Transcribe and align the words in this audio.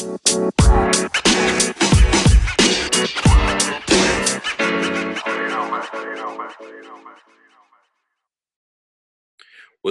What's 0.00 0.22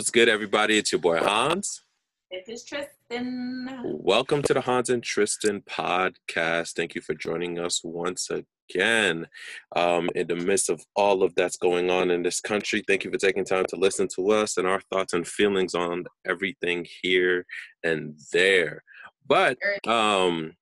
good, 0.09 0.27
everybody? 0.27 0.79
It's 0.79 0.91
your 0.91 0.99
boy 0.99 1.19
Hans. 1.19 1.83
This 2.31 2.47
is 2.47 2.63
Tristan. 2.63 3.81
Welcome 3.83 4.41
to 4.43 4.53
the 4.55 4.61
Hans 4.61 4.89
and 4.89 5.03
Tristan 5.03 5.61
podcast. 5.61 6.73
Thank 6.73 6.95
you 6.95 7.01
for 7.01 7.13
joining 7.13 7.59
us 7.59 7.81
once 7.83 8.31
again. 8.31 9.27
Um, 9.75 10.09
in 10.15 10.25
the 10.25 10.35
midst 10.35 10.71
of 10.71 10.83
all 10.95 11.21
of 11.21 11.35
that's 11.35 11.57
going 11.57 11.91
on 11.91 12.09
in 12.09 12.23
this 12.23 12.41
country, 12.41 12.83
thank 12.87 13.03
you 13.03 13.11
for 13.11 13.19
taking 13.19 13.45
time 13.45 13.65
to 13.69 13.75
listen 13.75 14.07
to 14.15 14.31
us 14.31 14.57
and 14.57 14.65
our 14.65 14.81
thoughts 14.91 15.13
and 15.13 15.27
feelings 15.27 15.75
on 15.75 16.05
everything 16.25 16.87
here 17.03 17.45
and 17.83 18.17
there. 18.33 18.83
But 19.29 19.57
um, 19.87 20.53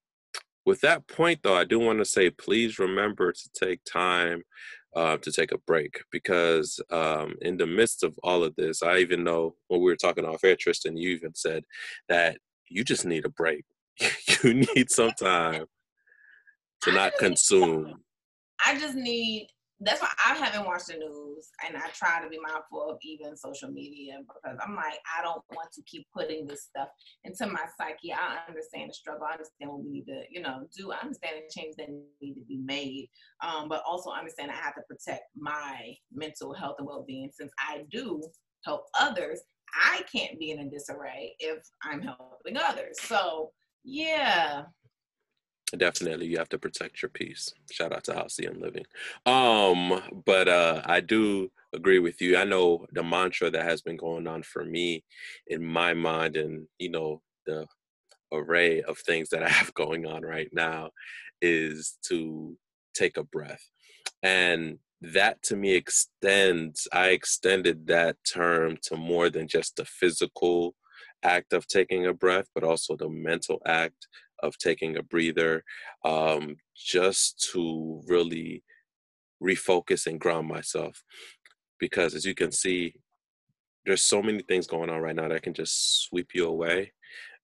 with 0.65 0.81
that 0.81 1.07
point, 1.07 1.39
though, 1.41 1.55
I 1.55 1.63
do 1.63 1.79
want 1.79 1.99
to 1.99 2.05
say 2.05 2.29
please 2.29 2.77
remember 2.77 3.31
to 3.31 3.49
take 3.55 3.79
time 3.85 4.43
uh, 4.95 5.17
to 5.17 5.31
take 5.31 5.51
a 5.51 5.57
break 5.59 6.01
because 6.11 6.79
um, 6.91 7.35
in 7.41 7.55
the 7.57 7.65
midst 7.65 8.03
of 8.03 8.19
all 8.23 8.43
of 8.43 8.55
this, 8.55 8.83
I 8.83 8.97
even 8.97 9.23
know 9.23 9.55
when 9.69 9.79
we 9.79 9.85
were 9.85 9.95
talking 9.95 10.25
off 10.25 10.43
air, 10.43 10.57
Tristan, 10.59 10.97
you 10.97 11.11
even 11.11 11.33
said 11.33 11.63
that 12.09 12.37
you 12.67 12.83
just 12.83 13.05
need 13.05 13.25
a 13.25 13.29
break. 13.29 13.63
you 14.43 14.53
need 14.53 14.91
some 14.91 15.11
time 15.11 15.65
to 16.83 16.91
not 16.91 17.13
consume. 17.17 18.01
I 18.65 18.77
just 18.77 18.95
need 18.95 19.47
that's 19.79 20.01
why 20.01 20.09
I 20.25 20.33
haven't 20.35 20.65
watched 20.65 20.87
the 20.87 20.95
news 20.95 21.49
and 21.65 21.77
I 21.77 21.87
try 21.93 22.21
to 22.23 22.29
be 22.29 22.39
mindful 22.39 22.89
of 22.89 22.97
even 23.03 23.37
social 23.37 23.69
media 23.69 24.17
because 24.21 24.57
I'm 24.65 24.75
like, 24.75 24.97
I 25.05 25.21
don't 25.21 25.43
want 25.51 25.71
to 25.73 25.83
keep 25.83 26.07
putting 26.11 26.47
this 26.47 26.63
stuff 26.63 26.87
into 27.23 27.45
my 27.45 27.63
psyche. 27.77 28.11
I 28.11 28.39
understand 28.47 28.89
the 28.89 28.93
struggle. 28.95 29.27
I 29.29 29.33
understand 29.33 29.69
what 29.69 29.83
we 29.83 29.91
need 29.91 30.05
to, 30.05 30.23
you 30.31 30.41
know, 30.41 30.67
do. 30.75 30.91
I 30.91 30.97
understand 30.97 31.35
the 31.37 31.61
change 31.61 31.75
that 31.77 31.89
need 32.21 32.33
to 32.35 32.45
be 32.47 32.57
made. 32.57 33.09
Um, 33.45 33.69
but 33.69 33.83
also 33.87 34.09
understand 34.09 34.49
I 34.49 34.55
have 34.55 34.75
to 34.75 34.81
protect 34.89 35.23
my 35.37 35.93
mental 36.11 36.53
health 36.53 36.77
and 36.79 36.87
well 36.87 37.05
being 37.07 37.29
since 37.31 37.51
I 37.59 37.83
do 37.91 38.23
help 38.65 38.85
others. 38.99 39.41
I 39.75 40.01
can't 40.11 40.39
be 40.39 40.51
in 40.51 40.59
a 40.59 40.69
disarray 40.69 41.35
if 41.39 41.59
I'm 41.83 42.01
helping 42.01 42.57
others. 42.57 42.97
So 43.01 43.51
yeah, 43.83 44.63
definitely 45.77 46.27
you 46.27 46.37
have 46.37 46.49
to 46.49 46.57
protect 46.57 47.01
your 47.01 47.09
peace. 47.09 47.53
Shout 47.71 47.91
out 47.91 48.03
to 48.05 48.13
halcyon 48.13 48.59
living 48.59 48.85
um 49.25 50.01
but 50.25 50.47
uh 50.47 50.81
i 50.85 50.99
do 50.99 51.51
agree 51.73 51.99
with 51.99 52.21
you. 52.21 52.37
I 52.37 52.45
know 52.45 52.85
the 52.93 53.03
mantra 53.03 53.49
that 53.51 53.65
has 53.65 53.81
been 53.81 53.97
going 53.97 54.25
on 54.27 54.43
for 54.43 54.63
me 54.63 55.03
in 55.47 55.63
my 55.63 55.93
mind 55.93 56.37
and 56.37 56.67
you 56.79 56.89
know 56.89 57.21
the 57.45 57.67
array 58.31 58.81
of 58.81 58.97
things 58.99 59.29
that 59.29 59.43
i 59.43 59.49
have 59.59 59.73
going 59.73 60.05
on 60.05 60.23
right 60.23 60.49
now 60.53 60.91
is 61.41 61.97
to 62.03 62.57
take 62.93 63.17
a 63.17 63.23
breath. 63.23 63.69
And 64.23 64.79
that 65.01 65.41
to 65.43 65.55
me 65.55 65.75
extends 65.75 66.87
i 66.91 67.09
extended 67.09 67.85
that 67.85 68.15
term 68.27 68.75
to 68.81 68.95
more 68.95 69.29
than 69.29 69.47
just 69.47 69.75
the 69.75 69.85
physical 69.85 70.73
act 71.23 71.53
of 71.53 71.67
taking 71.67 72.07
a 72.07 72.13
breath 72.13 72.47
but 72.55 72.63
also 72.63 72.95
the 72.95 73.07
mental 73.07 73.61
act 73.67 74.07
of 74.43 74.57
taking 74.57 74.97
a 74.97 75.03
breather 75.03 75.63
um, 76.05 76.55
just 76.75 77.49
to 77.51 78.01
really 78.07 78.63
refocus 79.41 80.07
and 80.07 80.19
ground 80.19 80.47
myself. 80.47 81.03
Because 81.79 82.15
as 82.15 82.25
you 82.25 82.33
can 82.33 82.51
see, 82.51 82.95
there's 83.85 84.03
so 84.03 84.21
many 84.21 84.41
things 84.43 84.67
going 84.67 84.89
on 84.89 84.99
right 84.99 85.15
now 85.15 85.27
that 85.27 85.43
can 85.43 85.53
just 85.53 86.07
sweep 86.07 86.29
you 86.33 86.47
away. 86.47 86.91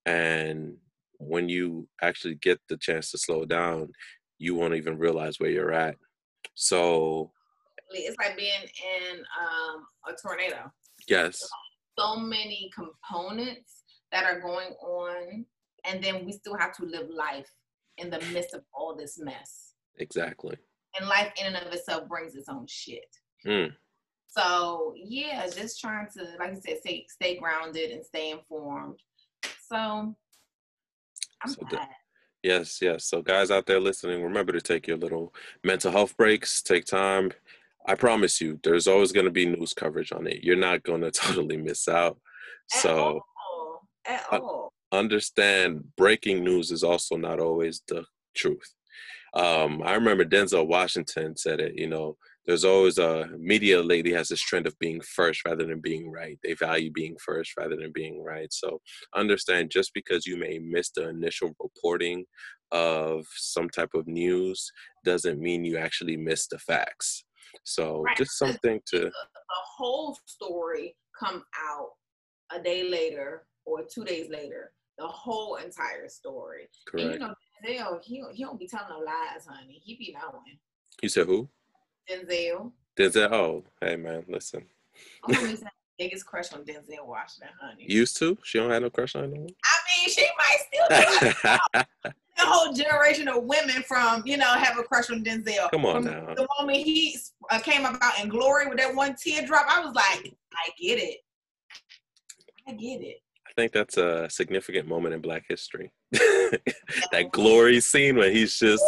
And 0.05 0.75
when 1.17 1.47
you 1.47 1.88
actually 2.02 2.35
get 2.35 2.59
the 2.67 2.77
chance 2.77 3.11
to 3.11 3.17
slow 3.17 3.45
down, 3.45 3.89
you 4.39 4.55
won't 4.55 4.75
even 4.75 4.97
realize 4.97 5.39
where 5.39 5.52
you're 5.52 5.72
at. 5.72 5.95
So 6.55 7.31
it's 7.91 8.17
like 8.17 8.38
being 8.38 8.52
in 8.61 9.19
um, 9.19 9.85
a 10.07 10.13
tornado. 10.22 10.72
Yes. 11.07 11.40
So 11.97 12.17
many 12.17 12.72
components 12.75 13.84
that 14.12 14.25
are 14.25 14.41
going 14.41 14.72
on 14.81 15.46
and 15.85 16.03
then 16.03 16.25
we 16.25 16.31
still 16.31 16.57
have 16.57 16.75
to 16.77 16.85
live 16.85 17.09
life 17.09 17.49
in 17.97 18.09
the 18.09 18.19
midst 18.31 18.53
of 18.53 18.61
all 18.73 18.95
this 18.95 19.19
mess. 19.19 19.73
Exactly. 19.97 20.57
And 20.99 21.07
life 21.07 21.31
in 21.39 21.53
and 21.53 21.66
of 21.66 21.73
itself 21.73 22.07
brings 22.07 22.35
its 22.35 22.49
own 22.49 22.66
shit. 22.67 23.05
Mm. 23.45 23.73
So 24.27 24.93
yeah, 24.95 25.45
just 25.47 25.79
trying 25.79 26.07
to, 26.17 26.23
like 26.39 26.51
I 26.51 26.55
said, 26.55 26.79
stay 26.79 27.05
stay 27.09 27.38
grounded 27.38 27.91
and 27.91 28.03
stay 28.03 28.31
informed. 28.31 28.99
So 29.72 29.75
I'm 29.75 30.16
so 31.45 31.66
glad. 31.69 31.88
yes, 32.41 32.79
yes. 32.81 33.05
So 33.05 33.22
guys 33.22 33.51
out 33.51 33.66
there 33.66 33.79
listening, 33.79 34.23
remember 34.23 34.51
to 34.53 34.61
take 34.61 34.88
your 34.88 34.97
little 34.97 35.33
mental 35.63 35.91
health 35.91 36.16
breaks. 36.17 36.61
Take 36.61 36.85
time. 36.85 37.31
I 37.85 37.95
promise 37.95 38.39
you, 38.39 38.59
there's 38.63 38.88
always 38.88 39.11
going 39.11 39.25
to 39.25 39.31
be 39.31 39.45
news 39.45 39.73
coverage 39.73 40.13
on 40.13 40.25
it. 40.25 40.43
You're 40.43 40.55
not 40.55 40.83
going 40.83 41.01
to 41.01 41.11
totally 41.11 41.57
miss 41.57 41.88
out. 41.88 42.17
At 42.73 42.81
so 42.81 43.22
all. 43.51 43.88
at 44.05 44.25
all 44.31 44.73
understand 44.93 45.83
breaking 45.97 46.43
news 46.43 46.71
is 46.71 46.83
also 46.83 47.15
not 47.15 47.39
always 47.39 47.81
the 47.87 48.05
truth. 48.35 48.73
Um, 49.33 49.81
I 49.83 49.95
remember 49.95 50.23
Denzel 50.23 50.67
Washington 50.67 51.35
said 51.35 51.59
it, 51.59 51.73
you 51.75 51.87
know, 51.87 52.17
there's 52.45 52.65
always 52.65 52.97
a 52.97 53.29
media 53.39 53.81
lady 53.81 54.11
has 54.13 54.27
this 54.27 54.41
trend 54.41 54.67
of 54.67 54.77
being 54.77 55.01
first 55.01 55.41
rather 55.45 55.65
than 55.65 55.79
being 55.79 56.11
right. 56.11 56.37
They 56.43 56.53
value 56.53 56.91
being 56.91 57.15
first 57.23 57.53
rather 57.57 57.75
than 57.75 57.91
being 57.93 58.21
right. 58.21 58.51
So 58.51 58.81
understand 59.15 59.71
just 59.71 59.91
because 59.93 60.27
you 60.27 60.37
may 60.37 60.59
miss 60.59 60.91
the 60.91 61.09
initial 61.09 61.55
reporting 61.59 62.25
of 62.71 63.25
some 63.35 63.69
type 63.69 63.91
of 63.95 64.07
news 64.07 64.71
doesn't 65.05 65.39
mean 65.39 65.63
you 65.63 65.77
actually 65.77 66.17
miss 66.17 66.47
the 66.47 66.59
facts. 66.59 67.23
So 67.63 68.01
right. 68.01 68.17
just 68.17 68.37
something 68.37 68.81
to 68.87 68.99
the 68.99 69.11
whole 69.77 70.17
story 70.25 70.95
come 71.17 71.43
out 71.71 71.91
a 72.51 72.61
day 72.61 72.89
later 72.89 73.45
or 73.65 73.83
two 73.89 74.03
days 74.03 74.29
later 74.29 74.73
the 74.97 75.07
whole 75.07 75.55
entire 75.55 76.07
story. 76.07 76.69
Correct. 76.87 77.05
And 77.05 77.13
you 77.13 77.19
know, 77.19 77.33
Denzel, 77.65 78.03
he 78.03 78.23
he 78.33 78.43
don't 78.43 78.59
be 78.59 78.67
telling 78.67 78.89
no 78.89 78.99
lies, 78.99 79.45
honey. 79.47 79.81
He 79.83 79.95
be 79.95 80.13
knowing. 80.13 80.59
You 81.01 81.09
said 81.09 81.27
who? 81.27 81.49
Denzel. 82.09 82.71
Denzel. 82.97 83.31
Oh, 83.31 83.63
hey 83.81 83.95
man, 83.95 84.25
listen. 84.27 84.65
biggest 85.97 86.25
crush 86.25 86.51
on 86.53 86.63
Denzel 86.63 87.05
Washington, 87.05 87.53
honey. 87.61 87.85
Used 87.87 88.17
to? 88.17 88.37
She 88.43 88.59
don't 88.59 88.69
have 88.69 88.81
no 88.81 88.89
crush 88.89 89.15
on 89.15 89.25
him. 89.25 89.47
I 89.63 89.77
mean, 89.87 90.09
she 90.09 90.27
might 90.37 91.47
still. 91.71 91.83
the 92.37 92.45
whole 92.45 92.73
generation 92.73 93.27
of 93.27 93.43
women 93.43 93.83
from 93.83 94.23
you 94.25 94.37
know 94.37 94.47
have 94.47 94.77
a 94.77 94.83
crush 94.83 95.09
on 95.09 95.23
Denzel. 95.23 95.69
Come 95.71 95.85
on 95.85 96.03
from 96.03 96.11
now. 96.11 96.33
The 96.35 96.47
moment 96.59 96.79
he 96.79 97.17
uh, 97.49 97.59
came 97.59 97.85
about 97.85 98.19
in 98.21 98.29
Glory 98.29 98.67
with 98.67 98.77
that 98.77 98.93
one 98.93 99.15
teardrop, 99.15 99.65
I 99.67 99.83
was 99.83 99.95
like, 99.95 100.33
I 100.53 100.69
get 100.79 100.99
it. 100.99 101.19
I 102.67 102.73
get 102.73 103.01
it. 103.01 103.22
I 103.56 103.62
think 103.62 103.72
that's 103.72 103.97
a 103.97 104.28
significant 104.31 104.88
moment 104.88 105.14
in 105.14 105.22
Black 105.22 105.46
history. 105.47 105.91
that 106.12 107.30
glory 107.31 107.81
scene 107.81 108.16
when 108.16 108.31
he's 108.31 108.58
just 108.58 108.84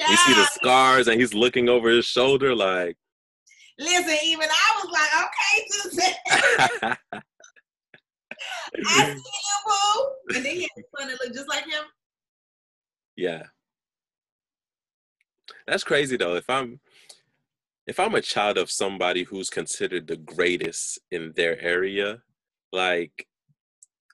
you 0.00 0.16
see 0.16 0.34
the 0.34 0.44
scars 0.54 1.06
and 1.06 1.20
he's 1.20 1.34
looking 1.34 1.68
over 1.68 1.88
his 1.88 2.04
shoulder 2.04 2.52
like. 2.52 2.96
Listen, 3.78 4.16
even 4.24 4.48
I 4.50 4.82
was 4.82 4.92
like, 4.92 5.12
okay, 5.24 6.96
I 7.12 7.20
see 9.14 9.14
you, 9.14 9.58
boo. 9.66 10.34
And 10.34 10.44
then 10.44 10.56
he 10.56 10.62
had 10.62 10.70
a 10.78 10.98
son 10.98 11.08
that 11.08 11.20
looked 11.22 11.36
just 11.36 11.48
like 11.48 11.64
him. 11.66 11.84
Yeah. 13.16 13.44
That's 15.68 15.84
crazy 15.84 16.16
though. 16.16 16.34
If 16.34 16.50
I'm 16.50 16.80
if 17.86 18.00
I'm 18.00 18.16
a 18.16 18.20
child 18.20 18.58
of 18.58 18.68
somebody 18.68 19.22
who's 19.22 19.48
considered 19.48 20.08
the 20.08 20.16
greatest 20.16 20.98
in 21.12 21.34
their 21.36 21.60
area, 21.62 22.22
like 22.72 23.28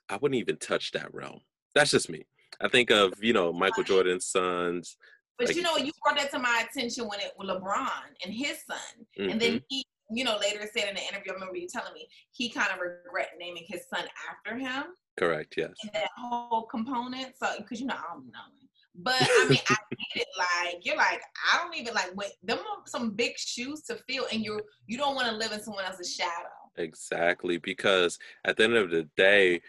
I 0.09 0.17
wouldn't 0.17 0.39
even 0.39 0.57
touch 0.57 0.91
that 0.91 1.13
realm. 1.13 1.41
That's 1.73 1.91
just 1.91 2.09
me. 2.09 2.25
I 2.61 2.67
think 2.67 2.89
of 2.91 3.13
you 3.21 3.33
know 3.33 3.51
Michael 3.51 3.83
Jordan's 3.83 4.25
sons. 4.25 4.97
But 5.37 5.47
like, 5.47 5.57
you 5.57 5.63
know, 5.63 5.75
you 5.75 5.91
brought 6.01 6.17
that 6.17 6.31
to 6.31 6.39
my 6.39 6.63
attention 6.69 7.07
when 7.07 7.19
it 7.19 7.33
was 7.37 7.49
LeBron 7.49 7.89
and 8.23 8.33
his 8.33 8.57
son, 8.69 8.77
mm-hmm. 9.19 9.31
and 9.31 9.41
then 9.41 9.53
mm-hmm. 9.55 9.65
he, 9.67 9.85
you 10.11 10.23
know, 10.23 10.37
later 10.37 10.61
said 10.73 10.87
in 10.87 10.95
the 10.95 11.01
interview, 11.01 11.31
I 11.31 11.33
remember 11.33 11.57
you 11.57 11.67
telling 11.67 11.93
me 11.93 12.07
he 12.31 12.49
kind 12.49 12.69
of 12.73 12.79
regret 12.79 13.31
naming 13.37 13.65
his 13.67 13.81
son 13.93 14.05
after 14.29 14.57
him. 14.57 14.83
Correct. 15.17 15.55
Yes. 15.57 15.73
And 15.83 15.91
that 15.93 16.09
whole 16.17 16.63
component. 16.63 17.37
So, 17.37 17.47
because 17.57 17.81
you 17.81 17.87
know, 17.87 17.95
I 17.95 18.13
don't 18.13 18.27
know. 18.27 18.39
But 18.97 19.15
I 19.19 19.47
mean, 19.49 19.59
I 19.69 19.75
get 19.91 20.21
it. 20.21 20.27
Like 20.37 20.85
you're 20.85 20.95
like, 20.95 21.21
I 21.51 21.61
don't 21.61 21.75
even 21.75 21.93
like 21.93 22.15
when 22.15 22.29
them 22.43 22.59
some 22.85 23.11
big 23.11 23.37
shoes 23.37 23.81
to 23.83 23.95
fill, 24.07 24.27
and 24.31 24.43
you're 24.43 24.61
you 24.87 24.97
don't 24.97 25.15
want 25.15 25.27
to 25.27 25.35
live 25.35 25.51
in 25.51 25.61
someone 25.61 25.85
else's 25.85 26.15
shadow. 26.15 26.49
Exactly, 26.77 27.57
because 27.57 28.17
at 28.45 28.57
the 28.57 28.63
end 28.63 28.75
of 28.75 28.91
the 28.91 29.07
day, 29.17 29.61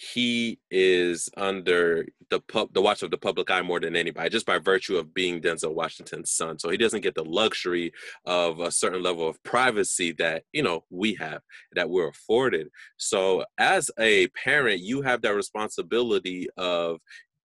he 0.00 0.58
is 0.70 1.28
under 1.36 2.06
the 2.30 2.40
pub, 2.40 2.72
the 2.72 2.80
watch 2.80 3.02
of 3.02 3.10
the 3.10 3.18
public 3.18 3.50
eye 3.50 3.60
more 3.60 3.78
than 3.78 3.94
anybody, 3.94 4.30
just 4.30 4.46
by 4.46 4.58
virtue 4.58 4.96
of 4.96 5.12
being 5.12 5.42
Denzel 5.42 5.74
Washington's 5.74 6.30
son. 6.30 6.58
So 6.58 6.70
he 6.70 6.78
doesn't 6.78 7.02
get 7.02 7.14
the 7.14 7.24
luxury 7.24 7.92
of 8.24 8.60
a 8.60 8.70
certain 8.70 9.02
level 9.02 9.28
of 9.28 9.42
privacy 9.42 10.12
that 10.12 10.44
you 10.52 10.62
know 10.62 10.84
we 10.88 11.14
have, 11.14 11.42
that 11.74 11.90
we're 11.90 12.08
afforded. 12.08 12.68
So 12.96 13.44
as 13.58 13.90
a 13.98 14.28
parent, 14.28 14.80
you 14.80 15.02
have 15.02 15.20
that 15.20 15.34
responsibility 15.34 16.48
of 16.56 17.00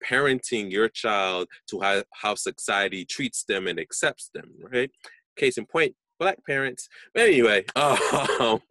parenting 0.07 0.71
your 0.71 0.89
child 0.89 1.47
to 1.69 1.79
how, 1.79 2.03
how 2.11 2.35
society 2.35 3.03
treats 3.03 3.45
them 3.45 3.67
and 3.67 3.79
accepts 3.79 4.29
them, 4.31 4.51
right? 4.71 4.91
Case 5.37 5.57
in 5.57 5.65
point, 5.65 5.95
black 6.23 6.45
parents. 6.45 6.87
But 7.13 7.23
anyway, 7.23 7.65
um, 7.75 8.61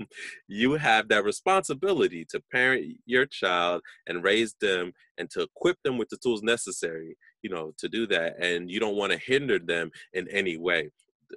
you 0.49 0.73
have 0.73 1.09
that 1.09 1.25
responsibility 1.25 2.25
to 2.31 2.43
parent 2.51 2.97
your 3.05 3.27
child 3.27 3.83
and 4.07 4.25
raise 4.25 4.55
them 4.61 4.93
and 5.19 5.29
to 5.31 5.43
equip 5.43 5.77
them 5.83 5.99
with 5.99 6.09
the 6.09 6.17
tools 6.17 6.43
necessary, 6.43 7.17
you 7.43 7.51
know, 7.51 7.73
to 7.79 7.89
do 7.89 8.07
that. 8.07 8.43
And 8.43 8.71
you 8.71 8.81
don't 8.81 8.97
want 8.97 9.13
to 9.13 9.19
hinder 9.19 9.59
them 9.59 9.91
in 10.15 10.29
any 10.29 10.57
way. 10.57 10.91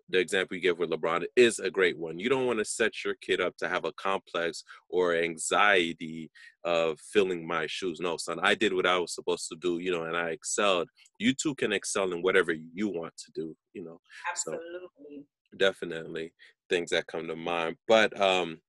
The 0.09 0.19
example 0.19 0.55
you 0.55 0.61
give 0.61 0.77
with 0.77 0.89
LeBron 0.89 1.25
is 1.35 1.59
a 1.59 1.69
great 1.69 1.97
one. 1.97 2.19
You 2.19 2.29
don't 2.29 2.45
want 2.45 2.59
to 2.59 2.65
set 2.65 3.03
your 3.03 3.15
kid 3.21 3.39
up 3.39 3.55
to 3.57 3.69
have 3.69 3.85
a 3.85 3.93
complex 3.93 4.63
or 4.89 5.15
anxiety 5.15 6.29
of 6.65 6.99
filling 6.99 7.47
my 7.47 7.65
shoes. 7.67 7.99
No, 8.01 8.17
son, 8.17 8.39
I 8.41 8.55
did 8.55 8.73
what 8.73 8.85
I 8.85 8.97
was 8.97 9.13
supposed 9.13 9.47
to 9.49 9.57
do, 9.57 9.79
you 9.79 9.91
know, 9.91 10.03
and 10.03 10.17
I 10.17 10.29
excelled. 10.31 10.89
You 11.19 11.33
too 11.33 11.55
can 11.55 11.71
excel 11.71 12.11
in 12.11 12.21
whatever 12.21 12.53
you 12.73 12.89
want 12.89 13.13
to 13.17 13.31
do, 13.33 13.55
you 13.73 13.83
know. 13.85 13.99
Absolutely. 14.29 14.67
So, 15.09 15.23
definitely 15.57 16.33
things 16.69 16.91
that 16.91 17.07
come 17.07 17.27
to 17.27 17.35
mind. 17.35 17.77
But 17.87 18.19
um, 18.19 18.59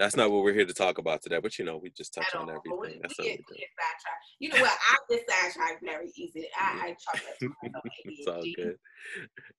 that's 0.00 0.16
not 0.16 0.30
what 0.30 0.42
we're 0.42 0.54
here 0.54 0.64
to 0.64 0.72
talk 0.72 0.96
about 0.96 1.20
today. 1.22 1.38
But 1.42 1.58
you 1.58 1.64
know, 1.66 1.76
we 1.76 1.90
just 1.90 2.14
touch 2.14 2.34
on 2.34 2.48
everything. 2.48 2.78
We, 2.80 2.98
that's 3.02 3.18
we 3.18 3.24
get, 3.24 3.40
we 3.50 3.58
get 3.58 3.68
You 4.38 4.48
know 4.48 4.60
what? 4.62 4.72
I 4.72 4.96
get 5.10 5.28
sidetracked 5.28 5.84
very 5.84 6.10
easy. 6.16 6.48
I, 6.58 6.96
I 7.12 7.20
it's 8.06 8.26
all 8.26 8.42
good. 8.56 8.76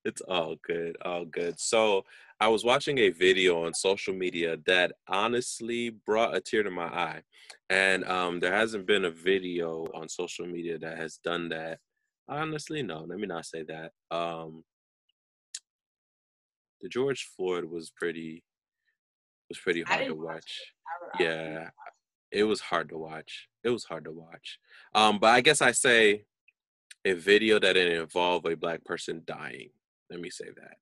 It's 0.03 0.21
all 0.21 0.55
good. 0.67 0.97
All 1.05 1.25
good. 1.25 1.59
So 1.59 2.05
I 2.39 2.47
was 2.47 2.65
watching 2.65 2.97
a 2.97 3.09
video 3.09 3.65
on 3.65 3.75
social 3.75 4.15
media 4.15 4.57
that 4.65 4.93
honestly 5.07 5.91
brought 5.91 6.35
a 6.35 6.41
tear 6.41 6.63
to 6.63 6.71
my 6.71 6.85
eye, 6.87 7.21
and 7.69 8.03
um, 8.05 8.39
there 8.39 8.53
hasn't 8.53 8.87
been 8.87 9.05
a 9.05 9.11
video 9.11 9.85
on 9.93 10.09
social 10.09 10.47
media 10.47 10.79
that 10.79 10.97
has 10.97 11.17
done 11.23 11.49
that. 11.49 11.77
Honestly, 12.27 12.81
no. 12.81 13.05
Let 13.07 13.19
me 13.19 13.27
not 13.27 13.45
say 13.45 13.63
that. 13.63 13.91
Um, 14.09 14.63
the 16.81 16.89
George 16.89 17.29
Floyd 17.35 17.65
was 17.65 17.91
pretty 17.91 18.43
was 19.49 19.59
pretty 19.59 19.81
hard 19.81 20.05
to 20.05 20.13
watch. 20.13 20.25
watch 20.25 21.19
yeah, 21.19 21.69
it 22.31 22.43
was 22.43 22.61
hard 22.61 22.89
to 22.89 22.97
watch. 22.97 23.47
It 23.63 23.69
was 23.69 23.83
hard 23.83 24.05
to 24.05 24.11
watch. 24.11 24.59
Um, 24.95 25.19
but 25.19 25.27
I 25.27 25.41
guess 25.41 25.61
I 25.61 25.71
say 25.71 26.23
a 27.03 27.13
video 27.13 27.59
that 27.59 27.73
didn't 27.73 28.01
involve 28.01 28.45
a 28.45 28.55
black 28.55 28.83
person 28.85 29.23
dying. 29.25 29.69
Let 30.09 30.21
me 30.21 30.29
say 30.29 30.45
that. 30.55 30.77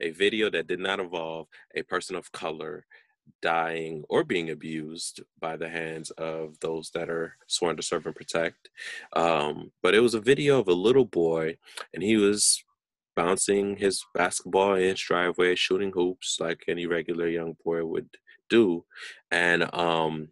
A 0.00 0.10
video 0.10 0.50
that 0.50 0.66
did 0.66 0.80
not 0.80 1.00
involve 1.00 1.48
a 1.74 1.82
person 1.82 2.16
of 2.16 2.32
color 2.32 2.86
dying 3.42 4.04
or 4.08 4.24
being 4.24 4.50
abused 4.50 5.22
by 5.40 5.56
the 5.56 5.68
hands 5.68 6.10
of 6.12 6.58
those 6.60 6.90
that 6.90 7.08
are 7.08 7.36
sworn 7.46 7.76
to 7.76 7.82
serve 7.82 8.06
and 8.06 8.14
protect. 8.14 8.70
Um, 9.14 9.72
but 9.82 9.94
it 9.94 10.00
was 10.00 10.14
a 10.14 10.20
video 10.20 10.58
of 10.58 10.68
a 10.68 10.72
little 10.72 11.04
boy, 11.04 11.56
and 11.92 12.02
he 12.02 12.16
was 12.16 12.62
bouncing 13.16 13.76
his 13.76 14.04
basketball 14.14 14.74
in 14.74 14.82
his 14.82 15.00
driveway, 15.00 15.54
shooting 15.54 15.92
hoops 15.92 16.38
like 16.40 16.64
any 16.68 16.86
regular 16.86 17.28
young 17.28 17.56
boy 17.64 17.84
would 17.84 18.08
do. 18.50 18.84
And 19.30 19.72
um, 19.74 20.28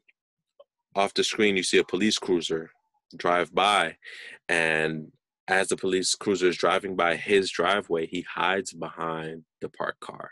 off 0.95 1.15
the 1.15 1.25
screen, 1.25 1.57
you 1.57 1.63
see 1.63 1.79
a 1.79 1.85
police 1.85 2.19
cruiser 2.19 2.71
drive 3.17 3.55
by. 3.55 3.97
And 4.49 5.13
as 5.49 5.69
the 5.69 5.77
police 5.77 6.15
cruiser 6.15 6.49
is 6.49 6.57
driving 6.57 6.97
by 6.97 7.17
his 7.17 7.51
driveway, 7.51 8.07
he 8.07 8.23
hides 8.23 8.73
behind 8.73 9.45
the 9.61 9.69
parked 9.69 10.01
car. 10.01 10.31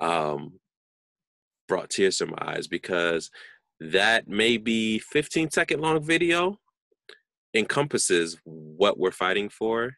Um, 0.00 0.60
brought 1.68 1.90
tears 1.90 2.18
to 2.18 2.26
my 2.26 2.36
eyes 2.40 2.66
because 2.66 3.30
that 3.80 4.28
maybe 4.28 4.98
15 4.98 5.50
second 5.50 5.80
long 5.80 6.02
video 6.02 6.58
encompasses 7.54 8.38
what 8.44 8.98
we're 8.98 9.10
fighting 9.10 9.48
for 9.48 9.94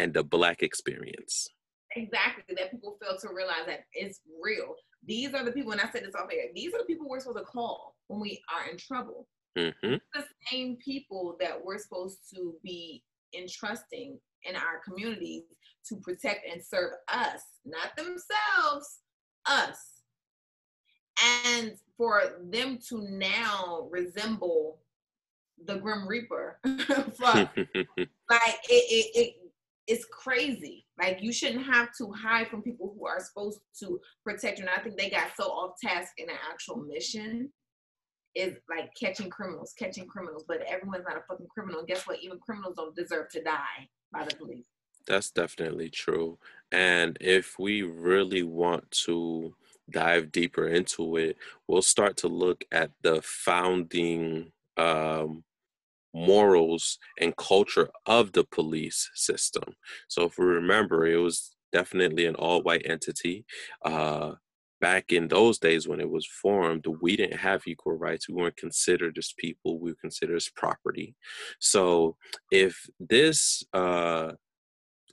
and 0.00 0.14
the 0.14 0.24
black 0.24 0.62
experience. 0.62 1.48
Exactly. 1.94 2.54
That 2.56 2.70
people 2.70 2.96
fail 3.02 3.18
to 3.18 3.34
realize 3.34 3.66
that 3.66 3.80
it's 3.92 4.20
real. 4.42 4.74
These 5.06 5.34
are 5.34 5.44
the 5.44 5.52
people, 5.52 5.72
and 5.72 5.80
I 5.80 5.90
said 5.90 6.04
this 6.04 6.14
off 6.14 6.28
air, 6.32 6.46
these 6.54 6.72
are 6.74 6.78
the 6.78 6.84
people 6.84 7.06
we're 7.08 7.20
supposed 7.20 7.38
to 7.38 7.44
call 7.44 7.96
when 8.08 8.20
we 8.20 8.40
are 8.54 8.70
in 8.70 8.78
trouble. 8.78 9.28
Mm-hmm. 9.58 9.96
The 10.14 10.24
same 10.50 10.78
people 10.82 11.36
that 11.40 11.62
we're 11.62 11.78
supposed 11.78 12.18
to 12.34 12.54
be 12.62 13.02
entrusting 13.36 14.18
in 14.44 14.56
our 14.56 14.80
communities 14.84 15.42
to 15.88 15.96
protect 15.96 16.46
and 16.50 16.62
serve 16.62 16.92
us, 17.12 17.42
not 17.64 17.96
themselves, 17.96 19.00
us. 19.46 19.78
And 21.54 21.72
for 21.98 22.22
them 22.50 22.78
to 22.88 23.02
now 23.10 23.88
resemble 23.90 24.78
the 25.66 25.76
Grim 25.76 26.06
Reaper, 26.08 26.58
like 26.64 27.50
it, 27.56 27.68
it, 28.68 29.10
it 29.14 29.39
it's 29.90 30.04
crazy. 30.04 30.86
Like 31.00 31.18
you 31.20 31.32
shouldn't 31.32 31.66
have 31.66 31.88
to 31.98 32.12
hide 32.12 32.46
from 32.46 32.62
people 32.62 32.94
who 32.96 33.06
are 33.06 33.18
supposed 33.18 33.58
to 33.80 34.00
protect 34.24 34.60
you. 34.60 34.64
And 34.64 34.70
I 34.74 34.80
think 34.80 34.96
they 34.96 35.10
got 35.10 35.32
so 35.36 35.44
off 35.44 35.72
task 35.82 36.12
in 36.16 36.30
an 36.30 36.36
actual 36.48 36.76
mission 36.76 37.50
is 38.36 38.54
like 38.68 38.90
catching 38.98 39.28
criminals, 39.28 39.74
catching 39.76 40.06
criminals. 40.06 40.44
But 40.46 40.62
everyone's 40.68 41.04
not 41.08 41.16
a 41.16 41.22
fucking 41.28 41.48
criminal. 41.52 41.80
And 41.80 41.88
guess 41.88 42.06
what? 42.06 42.20
Even 42.22 42.38
criminals 42.38 42.76
don't 42.76 42.94
deserve 42.94 43.30
to 43.30 43.42
die 43.42 43.88
by 44.12 44.24
the 44.24 44.36
police. 44.36 44.66
That's 45.08 45.32
definitely 45.32 45.90
true. 45.90 46.38
And 46.70 47.18
if 47.20 47.58
we 47.58 47.82
really 47.82 48.44
want 48.44 48.88
to 49.06 49.56
dive 49.90 50.30
deeper 50.30 50.68
into 50.68 51.16
it, 51.16 51.36
we'll 51.66 51.82
start 51.82 52.16
to 52.18 52.28
look 52.28 52.64
at 52.70 52.92
the 53.02 53.20
founding 53.22 54.52
um, 54.76 55.42
morals 56.14 56.98
and 57.20 57.36
culture 57.36 57.88
of 58.06 58.32
the 58.32 58.44
police 58.44 59.10
system. 59.14 59.64
So 60.08 60.24
if 60.24 60.38
we 60.38 60.44
remember, 60.44 61.06
it 61.06 61.18
was 61.18 61.54
definitely 61.72 62.26
an 62.26 62.34
all-white 62.34 62.82
entity. 62.84 63.44
Uh, 63.84 64.32
back 64.80 65.12
in 65.12 65.28
those 65.28 65.58
days 65.58 65.86
when 65.86 66.00
it 66.00 66.10
was 66.10 66.26
formed, 66.26 66.86
we 67.00 67.16
didn't 67.16 67.38
have 67.38 67.62
equal 67.66 67.96
rights. 67.96 68.28
We 68.28 68.34
weren't 68.34 68.56
considered 68.56 69.18
as 69.18 69.34
people. 69.38 69.78
We 69.78 69.90
were 69.90 69.98
considered 70.00 70.36
as 70.36 70.48
property. 70.48 71.14
So 71.58 72.16
if 72.50 72.88
this 72.98 73.62
uh, 73.72 74.32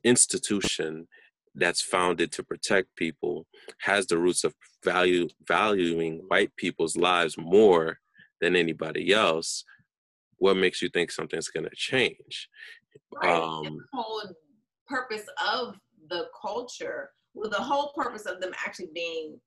institution 0.03 1.07
that's 1.55 1.81
founded 1.81 2.31
to 2.31 2.43
protect 2.43 2.95
people 2.95 3.45
has 3.79 4.05
the 4.07 4.17
roots 4.17 4.43
of 4.43 4.53
value 4.85 5.27
valuing 5.47 6.21
white 6.27 6.55
people's 6.55 6.95
lives 6.95 7.35
more 7.37 7.97
than 8.39 8.55
anybody 8.55 9.11
else 9.11 9.63
what 10.39 10.57
makes 10.57 10.81
you 10.81 10.89
think 10.89 11.11
something's 11.11 11.49
going 11.49 11.65
to 11.65 11.75
change? 11.75 12.49
Right. 13.13 13.31
Um, 13.31 13.63
the 13.63 13.85
whole 13.93 14.21
purpose 14.87 15.25
of 15.53 15.75
the 16.09 16.25
culture 16.41 17.09
well 17.33 17.49
the 17.49 17.57
whole 17.57 17.91
purpose 17.95 18.25
of 18.25 18.41
them 18.41 18.51
actually 18.65 18.89
being 18.93 19.39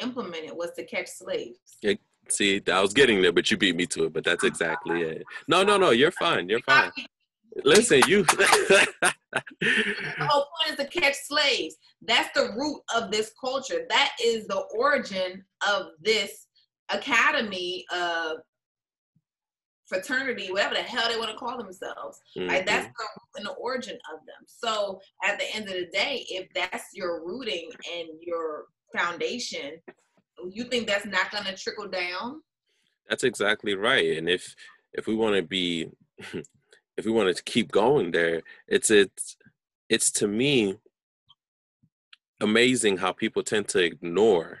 implemented 0.00 0.52
was 0.52 0.70
to 0.76 0.84
catch 0.84 1.08
slaves. 1.08 1.58
Yeah, 1.82 1.94
see 2.28 2.60
i 2.70 2.80
was 2.80 2.92
getting 2.92 3.22
there 3.22 3.32
but 3.32 3.50
you 3.50 3.56
beat 3.56 3.74
me 3.74 3.86
to 3.86 4.04
it 4.04 4.12
but 4.12 4.24
that's 4.24 4.44
exactly 4.44 5.02
it. 5.02 5.22
No 5.48 5.62
no 5.62 5.76
no 5.76 5.90
you're 5.90 6.12
fine 6.12 6.48
you're 6.48 6.60
fine. 6.60 6.90
Listen 7.64 8.00
you 8.06 8.22
the 8.24 9.12
whole 10.20 10.46
point 10.60 10.70
is 10.70 10.76
to 10.76 11.00
catch 11.00 11.14
slaves. 11.14 11.76
That's 12.02 12.28
the 12.34 12.52
root 12.56 12.80
of 12.94 13.10
this 13.10 13.32
culture. 13.42 13.86
That 13.88 14.12
is 14.22 14.46
the 14.46 14.62
origin 14.76 15.44
of 15.66 15.86
this 16.00 16.46
academy 16.90 17.84
of 17.92 18.38
fraternity, 19.88 20.52
whatever 20.52 20.74
the 20.74 20.82
hell 20.82 21.08
they 21.08 21.18
want 21.18 21.30
to 21.30 21.36
call 21.36 21.56
themselves. 21.56 22.20
Mm-hmm. 22.36 22.48
Like 22.48 22.66
that's 22.66 22.86
the, 23.34 23.42
the 23.42 23.50
origin 23.52 23.98
of 24.12 24.20
them. 24.20 24.46
So 24.46 25.00
at 25.24 25.38
the 25.38 25.54
end 25.54 25.68
of 25.68 25.74
the 25.74 25.88
day, 25.92 26.26
if 26.28 26.48
that's 26.54 26.84
your 26.94 27.24
rooting 27.24 27.70
and 27.96 28.08
your 28.20 28.66
foundation, 28.94 29.78
you 30.50 30.64
think 30.64 30.86
that's 30.86 31.06
not 31.06 31.30
going 31.30 31.44
to 31.44 31.56
trickle 31.56 31.88
down? 31.88 32.42
That's 33.08 33.24
exactly 33.24 33.74
right. 33.74 34.16
And 34.18 34.28
if 34.28 34.54
if 34.92 35.06
we 35.06 35.14
want 35.14 35.36
to 35.36 35.42
be, 35.42 35.88
if 36.96 37.04
we 37.04 37.10
want 37.10 37.34
to 37.34 37.42
keep 37.42 37.72
going 37.72 38.10
there, 38.10 38.42
it's 38.66 38.90
it's 38.90 39.36
it's 39.88 40.10
to 40.12 40.28
me 40.28 40.76
amazing 42.40 42.98
how 42.98 43.12
people 43.12 43.42
tend 43.42 43.68
to 43.68 43.82
ignore 43.82 44.60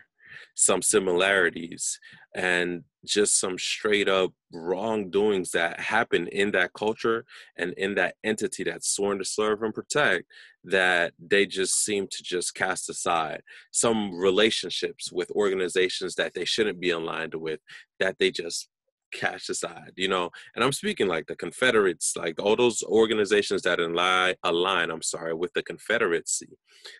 some 0.58 0.82
similarities 0.82 2.00
and 2.34 2.82
just 3.06 3.38
some 3.38 3.56
straight 3.56 4.08
up 4.08 4.32
wrongdoings 4.52 5.52
that 5.52 5.78
happen 5.78 6.26
in 6.28 6.50
that 6.50 6.72
culture 6.72 7.24
and 7.56 7.72
in 7.74 7.94
that 7.94 8.16
entity 8.24 8.64
that's 8.64 8.90
sworn 8.90 9.18
to 9.18 9.24
serve 9.24 9.62
and 9.62 9.72
protect 9.72 10.24
that 10.64 11.12
they 11.24 11.46
just 11.46 11.84
seem 11.84 12.08
to 12.10 12.24
just 12.24 12.56
cast 12.56 12.90
aside 12.90 13.40
some 13.70 14.12
relationships 14.12 15.12
with 15.12 15.30
organizations 15.30 16.16
that 16.16 16.34
they 16.34 16.44
shouldn't 16.44 16.80
be 16.80 16.90
aligned 16.90 17.36
with 17.36 17.60
that 18.00 18.18
they 18.18 18.28
just 18.28 18.68
cast 19.12 19.48
aside 19.48 19.92
you 19.94 20.08
know? 20.08 20.28
And 20.56 20.64
i'm 20.64 20.72
speaking 20.72 21.06
like 21.06 21.28
the 21.28 21.36
confederates 21.36 22.14
like 22.16 22.42
all 22.42 22.56
those 22.56 22.82
organizations 22.82 23.62
that 23.62 23.78
align 23.78 24.34
align 24.42 24.90
i'm 24.90 25.02
sorry 25.02 25.34
with 25.34 25.52
the 25.52 25.62
confederacy 25.62 26.58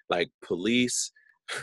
like 0.08 0.30
police 0.44 1.10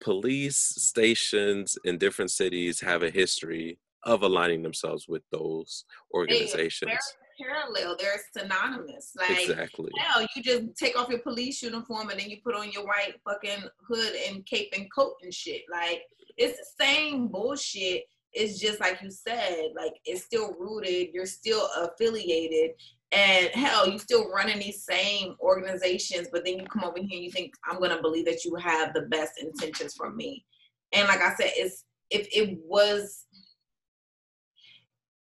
police 0.00 0.56
stations 0.56 1.78
in 1.84 1.98
different 1.98 2.30
cities 2.30 2.80
have 2.80 3.02
a 3.02 3.10
history 3.10 3.78
of 4.04 4.22
aligning 4.22 4.62
themselves 4.62 5.08
with 5.08 5.22
those 5.30 5.84
organizations. 6.14 6.92
parallel. 7.40 7.96
They're 7.98 8.20
synonymous. 8.36 9.12
Like 9.16 9.42
exactly. 9.42 9.90
Hell, 9.98 10.26
you 10.34 10.42
just 10.42 10.76
take 10.76 10.98
off 10.98 11.08
your 11.08 11.20
police 11.20 11.62
uniform 11.62 12.10
and 12.10 12.18
then 12.18 12.30
you 12.30 12.38
put 12.44 12.54
on 12.54 12.70
your 12.72 12.84
white 12.84 13.14
fucking 13.24 13.64
hood 13.86 14.14
and 14.28 14.44
cape 14.46 14.72
and 14.76 14.88
coat 14.92 15.14
and 15.22 15.32
shit. 15.32 15.62
Like 15.70 16.02
it's 16.36 16.58
the 16.58 16.84
same 16.84 17.28
bullshit. 17.28 18.04
It's 18.32 18.58
just 18.60 18.80
like 18.80 19.00
you 19.02 19.10
said, 19.10 19.70
like 19.74 19.94
it's 20.04 20.24
still 20.24 20.54
rooted. 20.58 21.08
You're 21.12 21.26
still 21.26 21.68
affiliated, 21.76 22.72
and 23.10 23.48
hell, 23.54 23.88
you 23.88 23.98
still 23.98 24.30
running 24.30 24.58
these 24.58 24.84
same 24.84 25.34
organizations. 25.40 26.28
But 26.30 26.44
then 26.44 26.58
you 26.58 26.64
come 26.66 26.84
over 26.84 26.98
here 26.98 27.08
and 27.16 27.24
you 27.24 27.30
think 27.30 27.54
I'm 27.64 27.80
gonna 27.80 28.02
believe 28.02 28.26
that 28.26 28.44
you 28.44 28.54
have 28.56 28.92
the 28.92 29.02
best 29.02 29.42
intentions 29.42 29.94
for 29.94 30.10
me. 30.10 30.44
And 30.92 31.08
like 31.08 31.20
I 31.20 31.34
said, 31.34 31.52
it's 31.54 31.84
if 32.10 32.28
it 32.32 32.58
was 32.64 33.24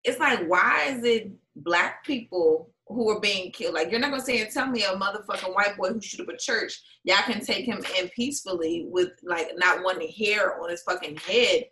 it's 0.03 0.19
like 0.19 0.45
why 0.47 0.85
is 0.89 1.03
it 1.03 1.31
black 1.57 2.05
people 2.05 2.71
who 2.87 3.09
are 3.09 3.19
being 3.19 3.51
killed? 3.51 3.73
Like 3.73 3.91
you're 3.91 3.99
not 3.99 4.11
gonna 4.11 4.23
say 4.23 4.41
and 4.41 4.51
tell 4.51 4.67
me 4.67 4.83
a 4.83 4.95
motherfucking 4.95 5.53
white 5.53 5.75
boy 5.77 5.89
who 5.89 6.01
shoot 6.01 6.21
up 6.21 6.33
a 6.33 6.37
church, 6.37 6.81
y'all 7.03 7.17
can 7.25 7.43
take 7.43 7.65
him 7.65 7.81
in 7.99 8.09
peacefully 8.09 8.87
with 8.89 9.09
like 9.23 9.49
not 9.57 9.83
wanting 9.83 10.11
hair 10.17 10.61
on 10.61 10.69
his 10.69 10.83
fucking 10.83 11.17
head, 11.17 11.65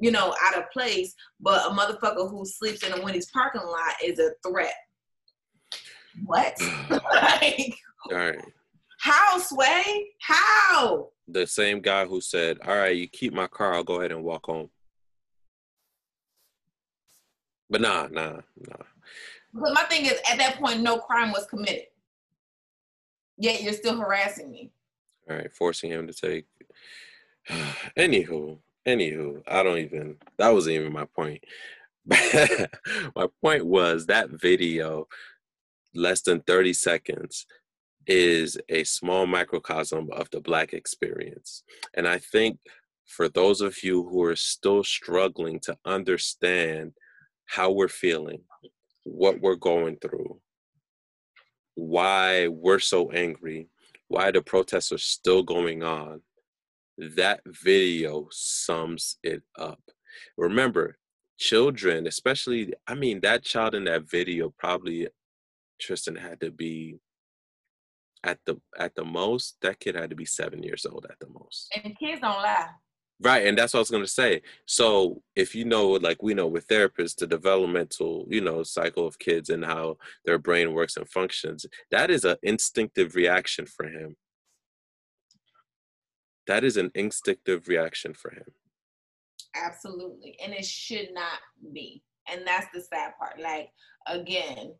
you 0.00 0.10
know, 0.10 0.34
out 0.44 0.58
of 0.58 0.70
place, 0.72 1.14
but 1.38 1.66
a 1.66 1.70
motherfucker 1.70 2.28
who 2.28 2.44
sleeps 2.44 2.82
in 2.82 2.98
a 2.98 3.02
Wendy's 3.02 3.30
parking 3.30 3.62
lot 3.62 3.94
is 4.02 4.18
a 4.18 4.32
threat. 4.44 4.74
What? 6.24 6.56
Mm. 6.56 6.90
like, 7.12 7.78
All 8.10 8.16
right. 8.16 8.38
how 9.00 9.38
sway? 9.38 10.06
How? 10.20 11.08
The 11.28 11.46
same 11.46 11.80
guy 11.80 12.06
who 12.06 12.20
said, 12.20 12.58
"All 12.64 12.76
right, 12.76 12.96
you 12.96 13.08
keep 13.08 13.32
my 13.32 13.46
car. 13.46 13.74
I'll 13.74 13.84
go 13.84 14.00
ahead 14.00 14.12
and 14.12 14.24
walk 14.24 14.46
home." 14.46 14.70
But 17.68 17.80
nah, 17.80 18.06
nah, 18.10 18.40
nah. 18.56 18.84
But 19.52 19.74
my 19.74 19.82
thing 19.84 20.06
is, 20.06 20.18
at 20.30 20.38
that 20.38 20.58
point, 20.60 20.80
no 20.80 20.98
crime 20.98 21.32
was 21.32 21.46
committed. 21.46 21.86
Yet 23.38 23.62
you're 23.62 23.72
still 23.72 23.96
harassing 23.96 24.50
me. 24.50 24.70
All 25.28 25.36
right, 25.36 25.52
forcing 25.52 25.90
him 25.90 26.06
to 26.06 26.12
take. 26.12 26.46
anywho, 27.98 28.58
anywho, 28.86 29.42
I 29.46 29.62
don't 29.62 29.78
even. 29.78 30.16
That 30.38 30.50
wasn't 30.50 30.76
even 30.76 30.92
my 30.92 31.06
point. 31.06 31.42
my 32.06 33.26
point 33.42 33.66
was 33.66 34.06
that 34.06 34.30
video, 34.30 35.08
less 35.96 36.22
than 36.22 36.40
thirty 36.42 36.72
seconds, 36.72 37.46
is 38.06 38.56
a 38.68 38.84
small 38.84 39.26
microcosm 39.26 40.08
of 40.12 40.30
the 40.30 40.40
Black 40.40 40.72
experience, 40.72 41.64
and 41.94 42.06
I 42.06 42.18
think 42.18 42.58
for 43.06 43.28
those 43.28 43.60
of 43.60 43.82
you 43.82 44.02
who 44.08 44.22
are 44.24 44.36
still 44.36 44.82
struggling 44.82 45.60
to 45.60 45.76
understand 45.84 46.92
how 47.44 47.70
we're 47.70 47.88
feeling, 47.88 48.40
what 49.04 49.40
we're 49.40 49.54
going 49.54 49.96
through, 49.96 50.40
why 51.76 52.48
we're 52.48 52.80
so 52.80 53.10
angry, 53.12 53.68
why 54.08 54.32
the 54.32 54.42
protests 54.42 54.90
are 54.90 54.98
still 54.98 55.42
going 55.42 55.82
on, 55.84 56.20
that 56.98 57.40
video 57.46 58.26
sums 58.32 59.18
it 59.22 59.42
up. 59.58 59.80
Remember, 60.36 60.98
children, 61.38 62.06
especially, 62.06 62.72
I 62.88 62.94
mean, 62.94 63.20
that 63.20 63.44
child 63.44 63.74
in 63.74 63.84
that 63.84 64.10
video 64.10 64.52
probably 64.58 65.06
Tristan 65.80 66.16
had 66.16 66.40
to 66.40 66.50
be 66.50 66.98
at 68.24 68.38
the 68.46 68.60
at 68.78 68.94
the 68.94 69.04
most, 69.04 69.56
that 69.62 69.80
kid 69.80 69.94
had 69.94 70.10
to 70.10 70.16
be 70.16 70.24
seven 70.24 70.62
years 70.62 70.84
old 70.84 71.06
at 71.08 71.18
the 71.20 71.28
most. 71.28 71.72
And 71.74 71.96
kids 71.98 72.20
don't 72.20 72.42
lie. 72.42 72.68
Right, 73.18 73.46
and 73.46 73.56
that's 73.56 73.72
what 73.72 73.78
I 73.78 73.80
was 73.80 73.90
gonna 73.90 74.06
say. 74.06 74.42
So 74.66 75.22
if 75.34 75.54
you 75.54 75.64
know, 75.64 75.88
like 75.88 76.22
we 76.22 76.34
know 76.34 76.46
with 76.46 76.68
therapists, 76.68 77.16
the 77.16 77.26
developmental, 77.26 78.26
you 78.28 78.42
know, 78.42 78.62
cycle 78.62 79.06
of 79.06 79.18
kids 79.18 79.48
and 79.48 79.64
how 79.64 79.96
their 80.24 80.38
brain 80.38 80.74
works 80.74 80.96
and 80.96 81.08
functions, 81.08 81.64
that 81.90 82.10
is 82.10 82.24
an 82.24 82.36
instinctive 82.42 83.14
reaction 83.14 83.66
for 83.66 83.86
him. 83.86 84.16
That 86.46 86.62
is 86.62 86.76
an 86.76 86.90
instinctive 86.94 87.68
reaction 87.68 88.12
for 88.12 88.30
him. 88.30 88.44
Absolutely. 89.54 90.36
And 90.44 90.52
it 90.52 90.64
should 90.64 91.08
not 91.12 91.38
be. 91.72 92.02
And 92.30 92.46
that's 92.46 92.66
the 92.74 92.82
sad 92.82 93.12
part. 93.18 93.40
Like 93.40 93.70
again, 94.06 94.74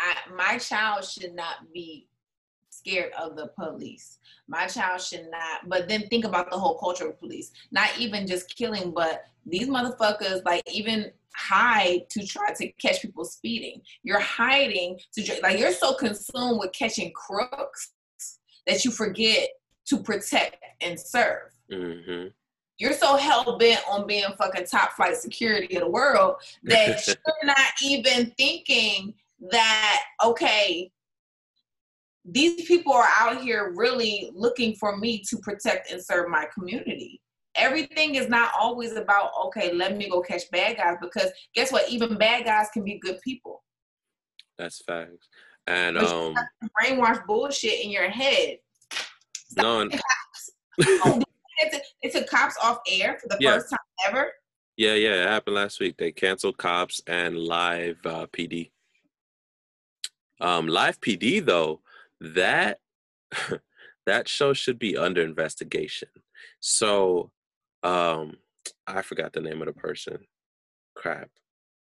I 0.00 0.16
my 0.34 0.58
child 0.58 1.04
should 1.04 1.34
not 1.34 1.72
be 1.72 2.08
scared 2.70 3.12
of 3.18 3.36
the 3.36 3.48
police. 3.48 4.18
My 4.48 4.66
child 4.66 5.00
should 5.00 5.28
not, 5.30 5.68
but 5.68 5.88
then 5.88 6.08
think 6.08 6.24
about 6.24 6.50
the 6.50 6.58
whole 6.58 6.78
culture 6.78 7.08
of 7.08 7.18
police. 7.18 7.52
Not 7.70 7.90
even 7.98 8.26
just 8.26 8.56
killing, 8.56 8.92
but 8.92 9.24
these 9.44 9.68
motherfuckers 9.68 10.44
like 10.44 10.62
even 10.72 11.12
hide 11.34 12.08
to 12.10 12.26
try 12.26 12.52
to 12.54 12.72
catch 12.72 13.02
people 13.02 13.24
speeding. 13.24 13.82
You're 14.02 14.20
hiding 14.20 14.98
to 15.14 15.40
like 15.42 15.58
you're 15.58 15.72
so 15.72 15.94
consumed 15.94 16.58
with 16.58 16.72
catching 16.72 17.12
crooks 17.12 17.92
that 18.66 18.84
you 18.84 18.90
forget 18.90 19.48
to 19.86 19.98
protect 19.98 20.56
and 20.80 20.98
serve. 20.98 21.52
hmm 21.70 22.26
You're 22.78 22.92
so 22.92 23.16
hell 23.16 23.58
bent 23.58 23.82
on 23.90 24.06
being 24.06 24.24
fucking 24.38 24.66
top 24.66 24.92
flight 24.92 25.16
security 25.16 25.76
of 25.76 25.82
the 25.82 25.90
world 25.90 26.36
that 26.64 27.06
you're 27.06 27.44
not 27.44 27.70
even 27.82 28.32
thinking 28.38 29.14
that 29.50 30.02
okay, 30.24 30.90
these 32.24 32.66
people 32.66 32.92
are 32.92 33.08
out 33.18 33.40
here 33.42 33.72
really 33.74 34.30
looking 34.34 34.74
for 34.74 34.96
me 34.96 35.22
to 35.28 35.38
protect 35.38 35.90
and 35.90 36.02
serve 36.04 36.28
my 36.28 36.46
community. 36.52 37.20
Everything 37.56 38.14
is 38.14 38.28
not 38.28 38.52
always 38.58 38.92
about, 38.94 39.30
okay, 39.46 39.72
let 39.72 39.96
me 39.96 40.08
go 40.08 40.20
catch 40.20 40.42
bad 40.52 40.76
guys 40.76 40.96
because 41.00 41.30
guess 41.54 41.72
what? 41.72 41.88
Even 41.90 42.16
bad 42.16 42.44
guys 42.44 42.68
can 42.72 42.84
be 42.84 42.98
good 42.98 43.18
people. 43.22 43.64
That's 44.58 44.82
facts. 44.84 45.28
And 45.66 45.96
But 45.96 46.12
um, 46.12 46.34
brainwash 46.80 47.26
bullshit 47.26 47.84
in 47.84 47.90
your 47.90 48.08
head. 48.08 48.58
no, 49.56 49.88
Oh, 50.86 51.20
they 51.62 51.68
took- 51.70 51.82
they 52.02 52.08
took 52.08 52.26
cops 52.28 52.56
off 52.62 52.78
air 52.90 53.18
for 53.20 53.28
the 53.28 53.36
Yeah. 53.40 53.54
first 53.54 53.70
time 53.70 53.78
ever. 54.06 54.32
yeah, 54.76 54.94
yeah, 54.94 55.22
it 55.24 55.28
happened 55.28 55.56
last 55.56 55.80
week. 55.80 55.96
They 55.98 56.12
canceled 56.12 56.56
cops 56.56 57.00
and 57.06 57.36
live 57.38 57.98
uh, 58.06 58.26
PD. 58.28 58.70
Um, 60.40 60.66
live 60.66 61.00
PD 61.00 61.44
though, 61.44 61.80
that 62.20 62.78
that 64.06 64.28
show 64.28 64.52
should 64.52 64.78
be 64.78 64.96
under 64.96 65.22
investigation. 65.22 66.08
So, 66.60 67.30
um, 67.82 68.36
I 68.86 69.02
forgot 69.02 69.32
the 69.32 69.40
name 69.40 69.60
of 69.62 69.66
the 69.66 69.72
person. 69.72 70.18
Crap. 70.94 71.30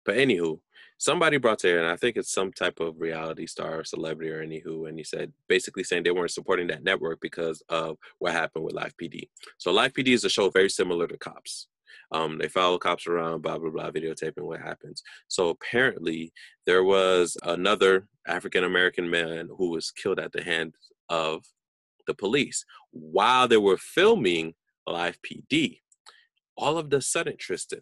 But 0.06 0.18
anywho, 0.18 0.60
somebody 0.98 1.38
brought 1.38 1.60
to 1.60 1.70
air, 1.70 1.80
and 1.80 1.92
I 1.92 1.96
think 1.96 2.16
it's 2.16 2.32
some 2.32 2.52
type 2.52 2.80
of 2.80 3.00
reality 3.00 3.48
star 3.48 3.80
or 3.80 3.84
celebrity 3.84 4.32
or 4.32 4.46
anywho, 4.46 4.88
and 4.88 4.98
he 4.98 5.04
said 5.04 5.34
basically 5.50 5.84
saying 5.84 6.04
they 6.04 6.12
weren't 6.12 6.32
supporting 6.32 6.68
that 6.68 6.84
network 6.84 7.20
because 7.22 7.64
of 7.70 7.98
what 8.20 8.34
happened 8.34 8.66
with 8.66 8.76
Live 8.76 8.96
PD. 9.02 9.30
So 9.58 9.72
Live 9.72 9.94
PD 9.94 10.10
is 10.10 10.24
a 10.24 10.30
show 10.30 10.50
very 10.50 10.70
similar 10.70 11.08
to 11.08 11.18
Cops. 11.18 11.68
Um, 12.12 12.38
they 12.38 12.48
follow 12.48 12.78
cops 12.78 13.08
around, 13.08 13.42
blah 13.42 13.58
blah 13.58 13.72
blah, 13.72 13.92
videotaping 13.92 14.44
what 14.44 14.62
happens. 14.62 15.02
So 15.28 15.50
apparently, 15.50 16.34
there 16.66 16.84
was 16.84 17.36
another 17.44 18.08
African 18.28 18.64
American 18.64 19.10
man 19.10 19.50
who 19.58 19.70
was 19.70 19.92
killed 19.92 20.20
at 20.20 20.32
the 20.32 20.44
hands 20.44 20.76
of 21.10 21.46
the 22.08 22.14
police 22.14 22.66
while 22.92 23.48
they 23.48 23.58
were 23.58 23.78
filming 23.78 24.54
Live 24.88 25.20
PD. 25.22 25.82
All 26.58 26.78
of 26.78 26.90
the 26.90 27.02
sudden, 27.02 27.38
Tristan, 27.38 27.82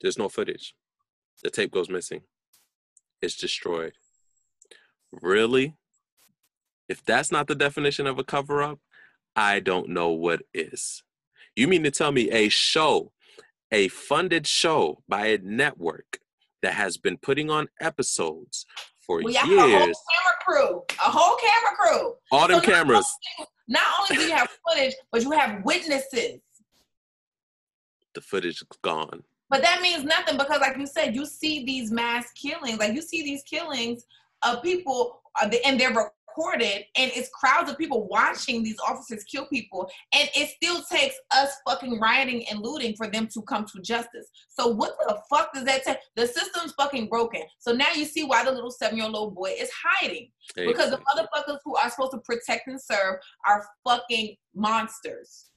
there's 0.00 0.18
no 0.18 0.28
footage. 0.28 0.74
The 1.42 1.50
tape 1.50 1.70
goes 1.70 1.88
missing. 1.88 2.22
It's 3.22 3.36
destroyed. 3.36 3.94
Really? 5.12 5.74
If 6.88 7.04
that's 7.04 7.32
not 7.32 7.46
the 7.46 7.54
definition 7.54 8.06
of 8.06 8.18
a 8.18 8.24
cover 8.24 8.62
up, 8.62 8.80
I 9.34 9.60
don't 9.60 9.88
know 9.88 10.10
what 10.10 10.42
is. 10.52 11.02
You 11.56 11.68
mean 11.68 11.84
to 11.84 11.90
tell 11.90 12.12
me 12.12 12.30
a 12.30 12.48
show, 12.48 13.12
a 13.72 13.88
funded 13.88 14.46
show 14.46 15.02
by 15.08 15.28
a 15.28 15.38
network 15.38 16.18
that 16.62 16.74
has 16.74 16.96
been 16.96 17.16
putting 17.16 17.50
on 17.50 17.68
episodes 17.80 18.66
for 19.06 19.20
We 19.22 19.34
have 19.34 19.48
a 19.48 19.50
whole 19.50 19.68
camera 19.68 19.92
crew, 20.46 20.82
a 20.90 21.10
whole 21.10 21.36
camera 21.36 21.76
crew. 21.78 22.14
all 22.30 22.48
them 22.48 22.60
So 22.60 22.66
cameras, 22.70 23.06
Not 23.68 23.82
only 24.00 24.16
do 24.22 24.28
you 24.28 24.34
have 24.34 24.48
footage, 24.68 24.94
but 25.10 25.22
you 25.22 25.30
have 25.32 25.64
witnesses. 25.64 26.40
the 28.14 28.20
footage 28.20 28.56
is 28.62 28.78
gone. 28.82 29.22
But 29.50 29.62
that 29.62 29.80
means 29.82 30.04
nothing 30.04 30.36
because, 30.38 30.60
like 30.60 30.76
you 30.78 30.86
said, 30.86 31.14
you 31.14 31.26
see 31.26 31.64
these 31.64 31.90
mass 31.90 32.30
killings, 32.32 32.78
like 32.78 32.94
you 32.94 33.02
see 33.02 33.22
these 33.22 33.42
killings 33.42 34.04
of 34.42 34.62
people, 34.62 35.20
uh, 35.40 35.50
and 35.64 35.78
they're 35.78 36.12
recorded, 36.36 36.84
and 36.96 37.10
it's 37.14 37.28
crowds 37.30 37.70
of 37.70 37.78
people 37.78 38.06
watching 38.08 38.62
these 38.62 38.76
officers 38.86 39.24
kill 39.24 39.46
people, 39.46 39.90
and 40.12 40.28
it 40.34 40.50
still 40.50 40.82
takes 40.90 41.14
us 41.34 41.50
fucking 41.66 42.00
rioting 42.00 42.46
and 42.48 42.60
looting 42.60 42.94
for 42.96 43.06
them 43.06 43.28
to 43.28 43.42
come 43.42 43.64
to 43.64 43.80
justice. 43.82 44.28
So 44.48 44.68
what 44.68 44.96
the 45.06 45.18
fuck 45.30 45.52
does 45.52 45.64
that 45.64 45.84
take? 45.84 45.98
The 46.16 46.26
system's 46.26 46.72
fucking 46.72 47.08
broken. 47.08 47.42
So 47.58 47.72
now 47.72 47.92
you 47.94 48.04
see 48.04 48.24
why 48.24 48.44
the 48.44 48.52
little 48.52 48.70
seven-year-old 48.70 49.34
boy 49.34 49.54
is 49.58 49.70
hiding 49.84 50.30
because 50.54 50.90
the 50.90 50.98
motherfuckers 50.98 51.58
who 51.64 51.76
are 51.76 51.90
supposed 51.90 52.12
to 52.12 52.18
protect 52.18 52.68
and 52.68 52.80
serve 52.80 53.16
are 53.46 53.66
fucking 53.86 54.36
monsters. 54.54 55.50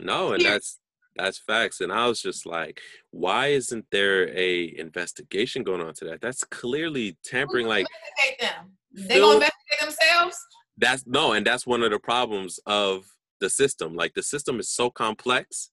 No, 0.00 0.32
and 0.32 0.42
Here- 0.42 0.52
that's 0.52 0.78
That's 1.16 1.38
facts. 1.38 1.80
And 1.80 1.92
I 1.92 2.06
was 2.06 2.22
just 2.22 2.46
like, 2.46 2.80
why 3.10 3.48
isn't 3.48 3.86
there 3.90 4.28
a 4.38 4.72
investigation 4.78 5.64
going 5.64 5.80
on 5.80 5.92
to 5.94 6.04
that? 6.04 6.20
That's 6.20 6.44
clearly 6.44 7.18
tampering 7.24 7.66
like 7.66 7.86
them. 8.38 8.77
They 8.92 9.20
gonna 9.20 9.34
investigate 9.34 9.80
themselves? 9.80 10.36
That's 10.76 11.06
no, 11.06 11.32
and 11.32 11.46
that's 11.46 11.66
one 11.66 11.82
of 11.82 11.90
the 11.90 11.98
problems 11.98 12.58
of 12.66 13.04
the 13.40 13.50
system. 13.50 13.94
Like 13.94 14.14
the 14.14 14.22
system 14.22 14.60
is 14.60 14.70
so 14.70 14.90
complex. 14.90 15.70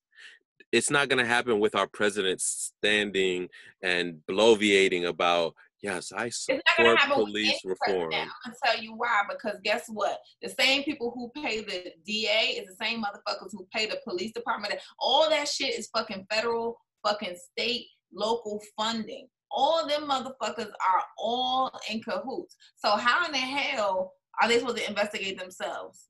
It's 0.71 0.89
not 0.89 1.09
gonna 1.09 1.25
happen 1.25 1.59
with 1.59 1.75
our 1.75 1.87
president 1.87 2.41
standing 2.41 3.49
and 3.81 4.21
bloviating 4.29 5.07
about 5.07 5.55
Yes, 5.85 6.11
I 6.11 6.29
support 6.29 6.97
police 7.13 7.61
reform. 7.63 8.11
I'm 8.11 8.27
gonna 8.43 8.55
tell 8.65 8.81
you 8.81 8.95
why. 8.95 9.21
Because 9.29 9.59
guess 9.63 9.83
what? 9.87 10.17
The 10.41 10.49
same 10.49 10.83
people 10.83 11.11
who 11.13 11.29
pay 11.39 11.61
the 11.61 11.91
DA 12.03 12.57
is 12.57 12.67
the 12.67 12.83
same 12.83 13.03
motherfuckers 13.03 13.51
who 13.51 13.67
pay 13.71 13.85
the 13.85 13.99
police 14.03 14.31
department. 14.31 14.73
All 14.97 15.29
that 15.29 15.47
shit 15.47 15.77
is 15.77 15.87
fucking 15.95 16.25
federal, 16.33 16.79
fucking 17.05 17.35
state, 17.51 17.85
local 18.11 18.63
funding. 18.75 19.27
All 19.51 19.87
them 19.87 20.09
motherfuckers 20.09 20.69
are 20.69 21.03
all 21.17 21.71
in 21.89 22.01
cahoots. 22.01 22.55
So 22.75 22.89
how 22.91 23.25
in 23.25 23.31
the 23.31 23.37
hell 23.37 24.13
are 24.41 24.47
they 24.47 24.59
supposed 24.59 24.77
to 24.77 24.89
investigate 24.89 25.39
themselves? 25.39 26.05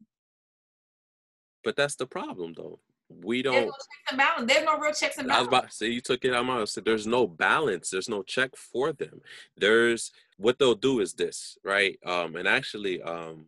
But 1.64 1.76
that's 1.76 1.96
the 1.96 2.08
problem, 2.08 2.54
though 2.56 2.80
we 3.10 3.42
don't. 3.42 3.54
There's 3.54 3.66
no 3.66 3.72
checks 3.72 4.10
and 4.10 4.18
balance. 4.18 4.52
There's 4.52 4.66
no 4.66 4.80
real 4.80 4.94
checks 4.94 5.18
and 5.18 5.28
balance. 5.28 5.38
I 5.38 5.42
was 5.42 5.48
about 5.48 5.70
to 5.70 5.76
say 5.76 5.88
you 5.88 6.02
took 6.02 6.26
it 6.26 6.34
out 6.34 6.42
of 6.42 6.46
my. 6.46 6.66
So 6.66 6.82
there's 6.82 7.08
no 7.08 7.28
balance. 7.28 7.90
There's 7.90 8.10
no 8.10 8.24
check 8.24 8.56
for 8.56 8.94
them. 8.94 9.22
There's 9.58 10.12
what 10.38 10.60
they'll 10.60 10.76
do 10.76 11.00
is 11.00 11.14
this, 11.14 11.58
right? 11.64 11.98
Um, 12.06 12.36
and 12.36 12.48
actually, 12.48 13.02
um, 13.02 13.46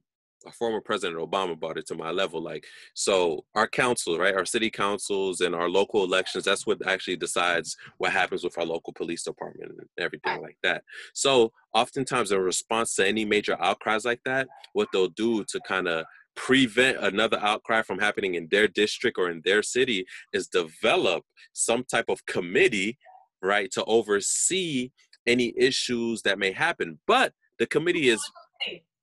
former 0.51 0.81
President 0.81 1.19
Obama 1.19 1.59
brought 1.59 1.77
it 1.77 1.87
to 1.87 1.95
my 1.95 2.11
level. 2.11 2.41
Like, 2.41 2.65
so 2.93 3.45
our 3.55 3.67
council, 3.67 4.17
right, 4.17 4.35
our 4.35 4.45
city 4.45 4.69
councils 4.69 5.41
and 5.41 5.55
our 5.55 5.69
local 5.69 6.03
elections, 6.03 6.45
that's 6.45 6.65
what 6.65 6.85
actually 6.87 7.17
decides 7.17 7.75
what 7.97 8.11
happens 8.11 8.43
with 8.43 8.57
our 8.57 8.65
local 8.65 8.93
police 8.93 9.23
department 9.23 9.71
and 9.71 9.87
everything 9.97 10.41
like 10.41 10.57
that. 10.63 10.83
So 11.13 11.51
oftentimes 11.73 12.31
in 12.31 12.39
response 12.39 12.95
to 12.95 13.07
any 13.07 13.25
major 13.25 13.57
outcries 13.61 14.05
like 14.05 14.21
that, 14.25 14.47
what 14.73 14.89
they'll 14.91 15.07
do 15.09 15.43
to 15.45 15.59
kind 15.67 15.87
of 15.87 16.05
prevent 16.37 16.97
another 16.99 17.39
outcry 17.39 17.81
from 17.81 17.99
happening 17.99 18.35
in 18.35 18.47
their 18.51 18.67
district 18.67 19.17
or 19.17 19.29
in 19.29 19.41
their 19.43 19.63
city 19.63 20.05
is 20.31 20.47
develop 20.47 21.23
some 21.51 21.83
type 21.83 22.05
of 22.09 22.25
committee 22.27 22.97
right 23.41 23.71
to 23.71 23.83
oversee 23.85 24.91
any 25.25 25.53
issues 25.57 26.21
that 26.21 26.39
may 26.39 26.51
happen 26.51 26.99
but 27.07 27.33
the 27.59 27.65
committee 27.65 28.07
is 28.09 28.21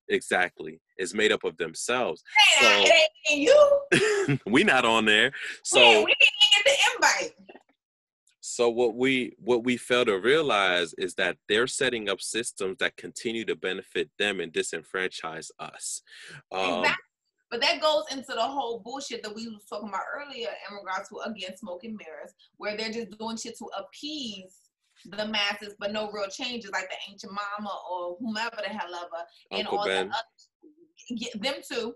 exactly 0.08 0.80
is 0.98 1.14
made 1.14 1.32
up 1.32 1.44
of 1.44 1.56
themselves. 1.56 2.22
So 2.60 2.84
you. 3.30 3.80
We 4.46 4.64
not 4.64 4.84
on 4.84 5.04
there. 5.04 5.32
So 5.62 5.80
we 5.80 5.94
didn't 5.94 6.06
get 6.08 6.64
the 6.64 6.72
invite. 6.94 7.32
So 8.40 8.68
what 8.68 8.94
we 8.94 9.34
what 9.38 9.64
we 9.64 9.76
fail 9.76 10.04
to 10.04 10.18
realize 10.18 10.94
is 10.94 11.14
that 11.14 11.36
they're 11.48 11.66
setting 11.66 12.08
up 12.08 12.20
systems 12.20 12.76
that 12.78 12.96
continue 12.96 13.44
to 13.46 13.56
benefit 13.56 14.10
them 14.18 14.40
and 14.40 14.52
disenfranchise 14.52 15.50
us. 15.58 16.02
Um, 16.52 16.80
exactly. 16.80 17.04
But 17.50 17.60
that 17.62 17.80
goes 17.80 18.04
into 18.10 18.32
the 18.32 18.42
whole 18.42 18.80
bullshit 18.80 19.22
that 19.22 19.34
we 19.34 19.48
was 19.48 19.64
talking 19.68 19.88
about 19.88 20.02
earlier 20.14 20.48
in 20.48 20.76
regards 20.76 21.08
to 21.08 21.18
again 21.18 21.56
smoking 21.56 21.96
mirrors, 21.96 22.32
where 22.56 22.76
they're 22.76 22.92
just 22.92 23.18
doing 23.18 23.36
shit 23.36 23.56
to 23.58 23.66
appease 23.78 24.56
the 25.04 25.26
masses, 25.26 25.74
but 25.78 25.92
no 25.92 26.10
real 26.10 26.28
changes, 26.28 26.70
like 26.70 26.88
the 26.88 26.96
Aunt 27.10 27.20
Jemima 27.20 27.70
or 27.90 28.16
whomever 28.20 28.56
the 28.56 28.68
hell 28.68 28.94
ever, 28.94 29.60
Uncle 29.60 29.84
Ben. 29.84 30.08
that 30.08 30.14
other, 30.14 30.24
them 31.40 31.54
too. 31.70 31.94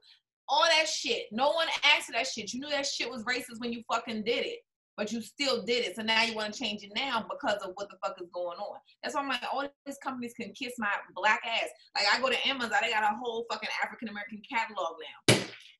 All 0.48 0.64
that 0.64 0.88
shit. 0.88 1.26
No 1.30 1.50
one 1.50 1.68
asked 1.84 2.06
for 2.06 2.12
that 2.12 2.26
shit. 2.26 2.52
You 2.52 2.60
knew 2.60 2.70
that 2.70 2.86
shit 2.86 3.10
was 3.10 3.24
racist 3.24 3.58
when 3.58 3.72
you 3.72 3.82
fucking 3.90 4.24
did 4.24 4.46
it 4.46 4.58
but 4.98 5.12
you 5.12 5.22
still 5.22 5.62
did 5.62 5.86
it. 5.86 5.94
So 5.94 6.02
now 6.02 6.24
you 6.24 6.34
want 6.34 6.52
to 6.52 6.58
change 6.58 6.82
it 6.82 6.90
now 6.94 7.24
because 7.30 7.62
of 7.62 7.70
what 7.76 7.88
the 7.88 7.96
fuck 8.04 8.20
is 8.20 8.28
going 8.34 8.58
on. 8.58 8.78
That's 9.02 9.14
why 9.14 9.22
I'm 9.22 9.28
like, 9.28 9.42
all 9.50 9.64
these 9.86 9.96
companies 10.02 10.34
can 10.38 10.52
kiss 10.52 10.72
my 10.76 10.90
black 11.14 11.40
ass. 11.46 11.68
Like 11.96 12.06
I 12.12 12.20
go 12.20 12.28
to 12.28 12.48
Amazon, 12.48 12.72
they 12.82 12.90
got 12.90 13.04
a 13.04 13.16
whole 13.16 13.46
fucking 13.50 13.68
African 13.82 14.08
American 14.08 14.42
catalog 14.50 14.96
now. 15.28 15.38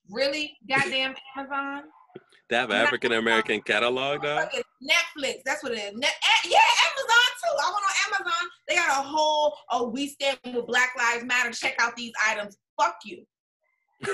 Really, 0.09 0.57
goddamn 0.70 1.14
Amazon. 1.37 1.83
They 2.48 2.57
have 2.57 2.70
African 2.70 3.12
American 3.12 3.61
catalog 3.61 4.22
now. 4.22 4.48
Netflix, 4.81 5.40
that's 5.44 5.64
what 5.64 5.72
it 5.72 5.78
is. 5.78 5.92
Net, 5.94 6.11
eh, 6.22 6.48
yeah, 6.48 6.59
Amazon 6.88 7.28
too. 7.42 7.57
I 7.61 7.66
went 7.66 7.85
on 7.85 8.14
Amazon. 8.14 8.48
They 8.68 8.74
got 8.76 9.04
a 9.04 9.07
whole. 9.07 9.54
Oh, 9.72 9.88
we 9.88 10.07
stand 10.07 10.38
with 10.46 10.66
Black 10.66 10.90
Lives 10.96 11.24
Matter. 11.24 11.50
Check 11.50 11.74
out 11.81 11.96
these 11.96 12.12
items. 12.26 12.57
Fuck 12.80 12.96
you. 13.04 13.24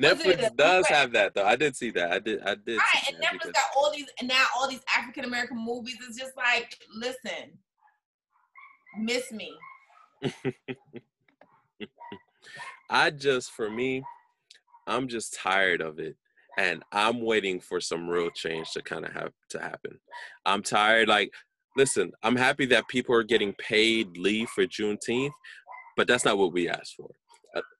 Netflix 0.00 0.56
does 0.56 0.86
have 0.88 1.12
that 1.12 1.34
though. 1.34 1.44
I 1.44 1.56
did 1.56 1.76
see 1.76 1.90
that. 1.90 2.10
I 2.10 2.18
did. 2.18 2.40
I 2.42 2.54
did. 2.54 2.78
Right, 2.78 3.04
and 3.08 3.22
Netflix 3.22 3.32
because... 3.32 3.52
got 3.52 3.64
all 3.76 3.92
these 3.92 4.06
and 4.18 4.28
now 4.28 4.46
all 4.56 4.68
these 4.68 4.80
African 4.96 5.24
American 5.24 5.62
movies. 5.62 5.96
It's 6.08 6.18
just 6.18 6.36
like, 6.36 6.78
listen, 6.94 7.58
miss 8.98 9.30
me. 9.30 9.54
I 12.90 13.10
just, 13.10 13.50
for 13.52 13.70
me, 13.70 14.02
I'm 14.86 15.08
just 15.08 15.34
tired 15.34 15.80
of 15.80 15.98
it, 15.98 16.16
and 16.58 16.82
I'm 16.92 17.20
waiting 17.22 17.60
for 17.60 17.80
some 17.80 18.08
real 18.08 18.30
change 18.30 18.70
to 18.72 18.82
kind 18.82 19.04
of 19.04 19.12
have 19.12 19.32
to 19.50 19.58
happen. 19.58 19.98
I'm 20.46 20.62
tired. 20.62 21.08
Like, 21.08 21.32
listen, 21.76 22.12
I'm 22.22 22.36
happy 22.36 22.66
that 22.66 22.88
people 22.88 23.14
are 23.14 23.24
getting 23.24 23.54
paid 23.54 24.16
leave 24.16 24.48
for 24.50 24.64
Juneteenth, 24.64 25.32
but 25.96 26.06
that's 26.06 26.24
not 26.24 26.38
what 26.38 26.52
we 26.52 26.68
asked 26.68 26.94
for. 26.96 27.10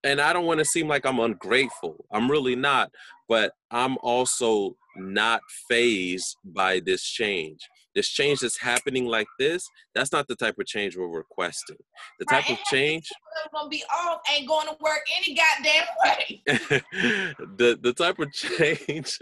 And 0.03 0.21
I 0.21 0.33
don't 0.33 0.47
want 0.47 0.59
to 0.59 0.65
seem 0.65 0.89
like 0.89 1.07
I'm 1.07 1.21
ungrateful. 1.21 2.05
I'm 2.13 2.31
really 2.31 2.57
not, 2.57 2.91
but 3.29 3.53
I'm 3.71 3.97
also 4.03 4.77
not 4.97 5.41
phased 5.69 6.37
by 6.45 6.81
this 6.81 7.03
change. 7.03 7.69
This 7.95 8.09
change 8.09 8.41
that's 8.41 8.59
happening 8.59 9.07
like 9.07 9.27
this, 9.39 9.69
that's 9.95 10.13
not 10.13 10.27
the 10.29 10.37
type 10.37 10.59
of 10.59 10.67
change 10.67 10.97
we're 10.97 11.09
requesting. 11.09 11.77
The 12.19 12.25
type 12.25 12.49
right, 12.49 12.59
of 12.59 12.65
change 12.65 13.09
gonna 13.53 13.69
be 13.69 13.83
off, 13.93 14.21
ain't 14.33 14.49
going 14.49 14.67
to 14.67 14.77
work 14.81 15.01
any 15.17 15.37
goddamn 15.37 15.85
way. 16.05 16.43
the 17.57 17.79
the 17.81 17.93
type 17.93 18.19
of 18.19 18.33
change 18.33 19.19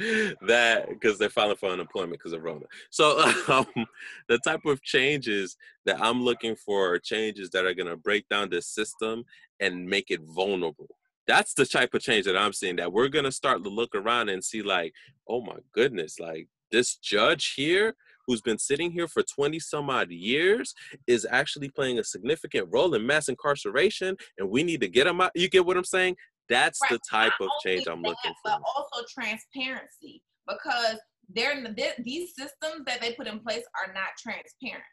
that 0.46 0.86
because 0.88 1.18
they're 1.18 1.28
filing 1.28 1.56
for 1.56 1.70
unemployment 1.70 2.14
because 2.14 2.32
of 2.32 2.42
Rona. 2.42 2.66
So 2.90 3.20
um, 3.48 3.86
the 4.28 4.38
type 4.38 4.64
of 4.64 4.82
changes 4.82 5.56
that 5.84 6.00
I'm 6.00 6.22
looking 6.22 6.56
for 6.56 6.92
are 6.92 6.98
changes 6.98 7.50
that 7.50 7.64
are 7.64 7.74
gonna 7.74 7.96
break 7.96 8.28
down 8.28 8.50
this 8.50 8.66
system 8.66 9.24
and 9.62 9.86
make 9.86 10.10
it 10.10 10.20
vulnerable 10.22 10.88
that's 11.26 11.54
the 11.54 11.66
type 11.66 11.94
of 11.94 12.02
change 12.02 12.26
that 12.26 12.36
I'm 12.36 12.52
seeing 12.52 12.76
that 12.76 12.92
we're 12.92 13.08
gonna 13.08 13.32
start 13.32 13.62
to 13.64 13.70
look 13.70 13.94
around 13.94 14.28
and 14.28 14.42
see 14.42 14.62
like, 14.62 14.92
oh 15.28 15.40
my 15.40 15.58
goodness, 15.72 16.18
like 16.18 16.48
this 16.70 16.96
judge 16.96 17.54
here 17.54 17.94
who's 18.26 18.40
been 18.40 18.58
sitting 18.58 18.90
here 18.90 19.08
for 19.08 19.22
20 19.22 19.58
some 19.58 19.90
odd 19.90 20.10
years 20.10 20.74
is 21.06 21.26
actually 21.28 21.68
playing 21.68 21.98
a 21.98 22.04
significant 22.04 22.68
role 22.70 22.94
in 22.94 23.06
mass 23.06 23.28
incarceration 23.28 24.16
and 24.38 24.48
we 24.48 24.62
need 24.62 24.80
to 24.80 24.88
get 24.88 25.06
him 25.06 25.20
out. 25.20 25.32
You 25.34 25.48
get 25.48 25.66
what 25.66 25.76
I'm 25.76 25.84
saying? 25.84 26.16
That's 26.48 26.80
right. 26.82 26.92
the 26.92 26.98
type 27.10 27.32
Not 27.40 27.46
of 27.46 27.50
change 27.64 27.86
I'm 27.88 28.02
that, 28.02 28.08
looking 28.08 28.34
for. 28.42 28.50
But 28.50 28.62
also 28.76 29.04
transparency 29.12 30.22
because 30.48 30.98
they're 31.34 31.64
these 32.04 32.30
systems 32.34 32.84
that 32.86 33.00
they 33.00 33.12
put 33.12 33.26
in 33.26 33.38
place 33.40 33.64
are 33.74 33.92
not 33.92 34.08
transparent 34.18 34.84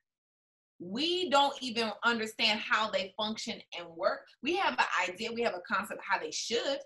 we 0.79 1.29
don't 1.29 1.55
even 1.61 1.91
understand 2.03 2.59
how 2.59 2.89
they 2.89 3.13
function 3.17 3.59
and 3.77 3.87
work. 3.95 4.21
We 4.41 4.55
have 4.55 4.73
an 4.73 5.09
idea, 5.09 5.31
we 5.31 5.41
have 5.41 5.55
a 5.55 5.61
concept 5.67 6.01
how 6.07 6.19
they 6.19 6.31
should, 6.31 6.79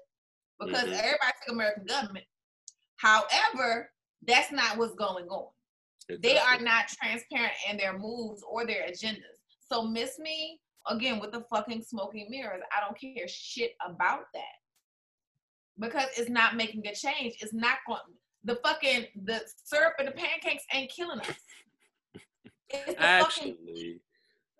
because 0.59 0.83
mm-hmm. 0.83 0.93
everybody 0.93 1.33
took 1.45 1.53
American 1.53 1.85
government. 1.85 2.25
However, 2.97 3.89
that's 4.25 4.51
not 4.51 4.77
what's 4.77 4.95
going 4.95 5.25
on. 5.25 5.47
Exactly. 6.09 6.29
They 6.29 6.39
are 6.39 6.59
not 6.59 6.87
transparent 6.87 7.53
in 7.69 7.77
their 7.77 7.97
moves 7.97 8.43
or 8.49 8.65
their 8.65 8.87
agendas. 8.87 9.37
So 9.71 9.83
miss 9.83 10.19
me 10.19 10.59
again 10.87 11.19
with 11.19 11.31
the 11.31 11.43
fucking 11.49 11.83
smoking 11.83 12.27
mirrors. 12.29 12.61
I 12.75 12.81
don't 12.81 12.99
care 12.99 13.27
shit 13.27 13.71
about 13.85 14.25
that. 14.33 14.41
Because 15.79 16.07
it's 16.17 16.29
not 16.29 16.55
making 16.55 16.85
a 16.87 16.93
change. 16.93 17.35
It's 17.41 17.53
not 17.53 17.77
going 17.87 17.99
the 18.43 18.59
fucking 18.63 19.05
the 19.23 19.41
syrup 19.63 19.93
and 19.99 20.07
the 20.07 20.11
pancakes 20.11 20.63
ain't 20.73 20.91
killing 20.91 21.19
us. 21.19 21.27
Actually, 22.97 23.51
fucking... 23.51 23.99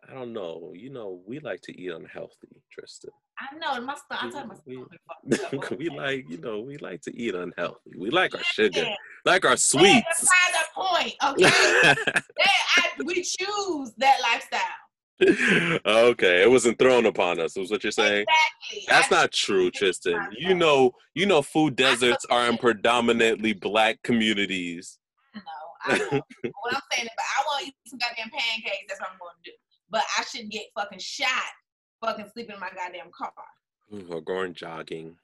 I 0.10 0.14
don't 0.14 0.34
know. 0.34 0.72
You 0.76 0.90
know, 0.90 1.22
we 1.26 1.40
like 1.40 1.62
to 1.62 1.80
eat 1.80 1.92
unhealthy, 1.92 2.62
Tristan. 2.72 3.12
I 3.40 3.56
know. 3.58 3.82
My 3.86 3.96
st- 3.96 4.24
I 4.24 4.30
tell 4.30 4.48
my 4.48 4.56
we, 4.66 5.78
we 5.78 5.90
like, 5.98 6.30
you 6.30 6.38
know, 6.38 6.62
we 6.62 6.78
like 6.78 7.02
to 7.04 7.18
eat 7.18 7.36
unhealthy. 7.36 7.92
We 7.98 8.10
like 8.10 8.36
our 8.36 8.44
sugar, 8.44 8.86
like 9.26 9.46
our 9.46 9.58
sweets. 9.58 10.04
That's 10.06 10.22
the 10.22 10.82
point, 10.82 11.14
okay? 11.24 11.96
I, 12.78 12.90
we 13.04 13.16
choose 13.16 13.94
that 13.98 14.18
lifestyle. 14.22 14.62
okay, 15.86 16.44
it 16.44 16.50
wasn't 16.50 16.78
thrown 16.78 17.06
upon 17.06 17.40
us. 17.40 17.56
Is 17.56 17.72
what 17.72 17.84
you're 17.84 17.92
saying? 17.92 18.26
Exactly. 18.28 18.86
That's 18.88 19.12
I 19.12 19.22
not 19.22 19.32
true, 19.32 19.72
Tristan. 19.72 20.20
You 20.38 20.54
know, 20.54 20.92
you 21.16 21.26
know, 21.26 21.42
food 21.42 21.76
deserts 21.76 22.26
are 22.30 22.48
in 22.50 22.58
predominantly 22.58 23.54
black 23.54 24.02
communities. 24.04 25.00
I 25.86 25.98
know. 25.98 26.22
what 26.62 26.74
I'm 26.74 26.82
saying, 26.92 27.08
but 27.16 27.26
I 27.38 27.44
want 27.46 27.62
to 27.62 27.68
eat 27.68 27.76
some 27.88 28.00
goddamn 28.00 28.32
pancakes. 28.32 28.86
That's 28.88 29.02
what 29.02 29.12
I'm 29.12 29.20
going 29.20 29.36
to 29.44 29.52
do. 29.52 29.56
But 29.90 30.04
I 30.18 30.24
shouldn't 30.24 30.52
get 30.52 30.68
fucking 30.76 31.00
shot, 31.00 31.52
fucking 32.04 32.30
sleeping 32.34 32.56
in 32.56 32.60
my 32.62 32.70
goddamn 32.76 33.12
car. 33.16 33.32
Or 34.10 34.22
going 34.22 34.54
jogging. 34.54 35.16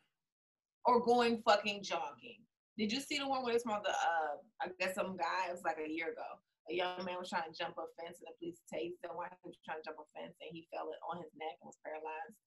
Or 0.86 1.04
going 1.04 1.42
fucking 1.46 1.84
jogging. 1.84 2.44
Did 2.78 2.92
you 2.92 3.02
see 3.02 3.20
the 3.20 3.28
one 3.28 3.44
where 3.44 3.54
it's 3.56 3.66
about 3.66 3.84
the 3.84 3.92
uh 3.92 4.40
I 4.62 4.68
guess 4.80 4.96
some 4.96 5.18
guy 5.18 5.50
it 5.50 5.52
was 5.52 5.64
like 5.66 5.78
a 5.84 5.90
year 5.90 6.16
ago. 6.16 6.40
A 6.70 6.74
young 6.74 7.04
man 7.04 7.18
was 7.20 7.30
trying 7.30 7.50
to 7.50 7.56
jump 7.58 7.76
a 7.76 7.84
fence 8.00 8.22
and 8.22 8.30
the 8.30 8.38
police 8.40 8.62
tased 8.72 9.02
him 9.04 9.18
while 9.18 9.28
he 9.28 9.42
was 9.44 9.58
trying 9.66 9.82
to 9.82 9.86
jump 9.90 9.98
a 10.00 10.08
fence 10.16 10.38
and 10.40 10.54
he 10.54 10.70
fell 10.72 10.88
on 11.12 11.18
his 11.20 11.34
neck 11.36 11.60
and 11.60 11.68
was 11.68 11.82
paralyzed. 11.84 12.38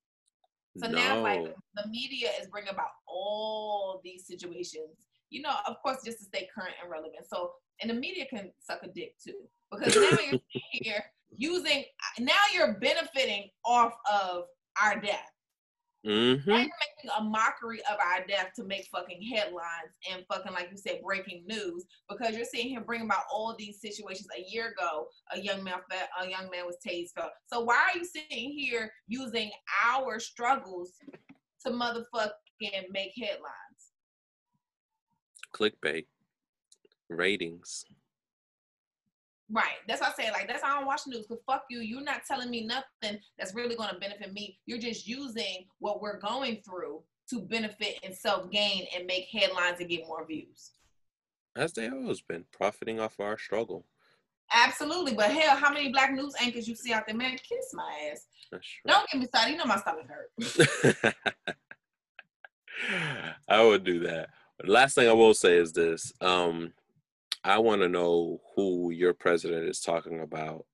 So 0.80 0.88
no. 0.88 0.96
now 0.96 1.20
like 1.20 1.52
the 1.74 1.84
media 1.90 2.30
is 2.40 2.48
bringing 2.48 2.72
about 2.72 2.96
all 3.06 4.00
these 4.04 4.26
situations. 4.26 4.96
You 5.28 5.42
know, 5.42 5.56
of 5.66 5.76
course, 5.82 6.00
just 6.04 6.18
to 6.18 6.24
stay 6.24 6.48
current 6.48 6.76
and 6.80 6.90
relevant. 6.90 7.28
So 7.28 7.52
and 7.82 7.90
the 7.90 7.94
media 7.94 8.24
can 8.26 8.50
suck 8.60 8.80
a 8.82 8.88
dick 8.88 9.14
too. 9.22 9.34
Because 9.70 9.94
now 9.94 10.18
you're 10.30 10.40
here 10.70 11.04
using 11.36 11.84
now 12.18 12.32
you're 12.54 12.74
benefiting 12.74 13.48
off 13.64 13.94
of 14.10 14.44
our 14.82 15.00
death. 15.00 15.28
Mm-hmm. 16.06 16.50
Now 16.50 16.56
you're 16.56 16.66
making 16.66 17.10
a 17.16 17.22
mockery 17.22 17.78
of 17.90 17.96
our 18.04 18.26
death 18.26 18.50
to 18.56 18.64
make 18.64 18.88
fucking 18.90 19.22
headlines 19.22 19.92
and 20.10 20.24
fucking 20.26 20.52
like 20.52 20.68
you 20.70 20.76
said 20.76 21.00
breaking 21.04 21.44
news 21.46 21.84
because 22.08 22.34
you're 22.34 22.44
seeing 22.44 22.70
him 22.70 22.82
bring 22.84 23.02
about 23.02 23.22
all 23.32 23.54
these 23.56 23.80
situations. 23.80 24.26
A 24.36 24.44
year 24.50 24.72
ago, 24.76 25.06
a 25.32 25.38
young 25.38 25.62
man 25.62 25.74
a 26.20 26.28
young 26.28 26.50
man 26.50 26.66
was 26.66 26.76
tased. 26.86 27.10
So 27.46 27.60
why 27.60 27.76
are 27.76 27.98
you 27.98 28.04
sitting 28.04 28.50
here 28.50 28.92
using 29.06 29.50
our 29.86 30.18
struggles 30.18 30.92
to 31.64 31.72
motherfucking 31.72 32.90
make 32.90 33.12
headlines? 33.16 33.62
Clickbait, 35.54 36.06
ratings. 37.16 37.84
Right. 39.50 39.76
That's 39.86 40.00
why 40.00 40.08
I 40.08 40.12
say 40.12 40.30
like 40.30 40.48
that's 40.48 40.62
how 40.62 40.76
I 40.76 40.78
don't 40.78 40.86
watch 40.86 41.04
the 41.04 41.10
news. 41.10 41.26
Cause 41.26 41.38
fuck 41.46 41.64
you. 41.68 41.80
You're 41.80 42.02
not 42.02 42.22
telling 42.26 42.50
me 42.50 42.64
nothing 42.66 43.20
that's 43.38 43.54
really 43.54 43.76
gonna 43.76 43.98
benefit 43.98 44.32
me. 44.32 44.58
You're 44.66 44.78
just 44.78 45.06
using 45.06 45.66
what 45.78 46.00
we're 46.00 46.18
going 46.18 46.62
through 46.64 47.02
to 47.30 47.40
benefit 47.40 47.98
and 48.02 48.14
self 48.14 48.50
gain 48.50 48.86
and 48.96 49.06
make 49.06 49.26
headlines 49.30 49.80
and 49.80 49.88
get 49.88 50.06
more 50.06 50.26
views. 50.26 50.70
As 51.54 51.72
they 51.72 51.88
always 51.88 52.22
been 52.22 52.44
profiting 52.50 52.98
off 52.98 53.20
our 53.20 53.36
struggle. 53.36 53.84
Absolutely, 54.54 55.14
but 55.14 55.30
hell, 55.30 55.56
how 55.56 55.72
many 55.72 55.90
black 55.90 56.12
news 56.12 56.34
anchors 56.40 56.68
you 56.68 56.74
see 56.74 56.92
out 56.92 57.06
there, 57.06 57.16
man? 57.16 57.38
Kiss 57.38 57.72
my 57.72 58.10
ass. 58.10 58.26
Don't 58.86 59.08
get 59.10 59.20
me 59.20 59.26
started. 59.26 59.52
You 59.52 59.56
know 59.56 59.64
my 59.64 59.76
stomach 59.76 60.06
hurt. 60.08 61.14
I 63.48 63.62
would 63.62 63.84
do 63.84 64.00
that. 64.00 64.28
last 64.64 64.94
thing 64.94 65.08
I 65.08 65.12
will 65.12 65.34
say 65.34 65.56
is 65.56 65.72
this. 65.72 66.12
Um, 66.20 66.72
I 67.44 67.58
want 67.58 67.82
to 67.82 67.88
know 67.88 68.40
who 68.54 68.90
your 68.90 69.14
president 69.14 69.68
is 69.68 69.80
talking 69.80 70.20
about 70.20 70.64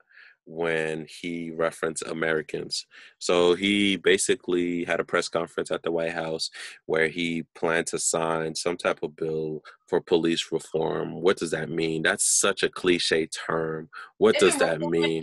when 0.49 1.07
he 1.07 1.51
referenced 1.51 2.03
Americans. 2.07 2.87
So 3.19 3.55
he 3.55 3.97
basically 3.97 4.85
had 4.85 4.99
a 4.99 5.05
press 5.05 5.29
conference 5.29 5.71
at 5.71 5.83
the 5.83 5.91
White 5.91 6.13
House 6.13 6.51
where 6.87 7.09
he 7.09 7.45
planned 7.55 7.87
to 7.89 7.99
sign 7.99 8.55
some 8.55 8.79
type 8.79 9.01
of 9.03 9.15
bill 9.15 9.63
for 9.87 10.01
police 10.01 10.51
reform. 10.51 11.21
What 11.21 11.37
does 11.37 11.51
that 11.51 11.69
mean? 11.69 12.03
That's 12.03 12.25
such 12.25 12.63
a 12.63 12.71
cliche 12.71 13.27
term. 13.27 13.91
What 14.17 14.39
does 14.39 14.57
that 14.57 14.81
mean? 14.81 15.23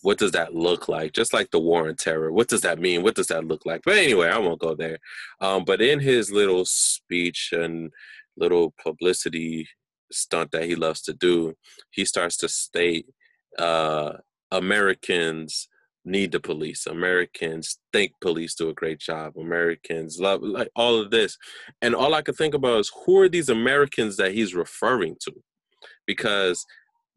What 0.00 0.18
does 0.18 0.32
that 0.32 0.54
look 0.54 0.88
like? 0.88 1.12
Just 1.12 1.34
like 1.34 1.50
the 1.50 1.60
war 1.60 1.86
on 1.88 1.96
terror. 1.96 2.32
What 2.32 2.48
does 2.48 2.62
that 2.62 2.78
mean? 2.78 3.02
What 3.02 3.14
does 3.14 3.26
that 3.26 3.44
look 3.44 3.66
like? 3.66 3.82
But 3.84 3.98
anyway, 3.98 4.28
I 4.28 4.38
won't 4.38 4.60
go 4.60 4.74
there. 4.74 4.98
Um, 5.42 5.66
but 5.66 5.82
in 5.82 6.00
his 6.00 6.30
little 6.32 6.64
speech 6.64 7.50
and 7.52 7.92
little 8.38 8.72
publicity 8.82 9.68
stunt 10.12 10.50
that 10.52 10.64
he 10.64 10.74
loves 10.74 11.02
to 11.02 11.12
do, 11.12 11.54
he 11.90 12.04
starts 12.04 12.36
to 12.38 12.48
state 12.48 13.06
uh, 13.58 14.12
Americans 14.50 15.68
need 16.04 16.32
the 16.32 16.40
police. 16.40 16.86
Americans 16.86 17.78
think 17.92 18.12
police 18.20 18.54
do 18.54 18.68
a 18.68 18.74
great 18.74 18.98
job. 18.98 19.36
Americans 19.36 20.18
love 20.18 20.42
like 20.42 20.68
all 20.74 21.00
of 21.00 21.10
this. 21.10 21.36
And 21.80 21.94
all 21.94 22.14
I 22.14 22.22
could 22.22 22.36
think 22.36 22.54
about 22.54 22.80
is 22.80 22.92
who 23.06 23.20
are 23.20 23.28
these 23.28 23.48
Americans 23.48 24.16
that 24.16 24.32
he's 24.32 24.54
referring 24.54 25.16
to? 25.22 25.32
Because 26.06 26.64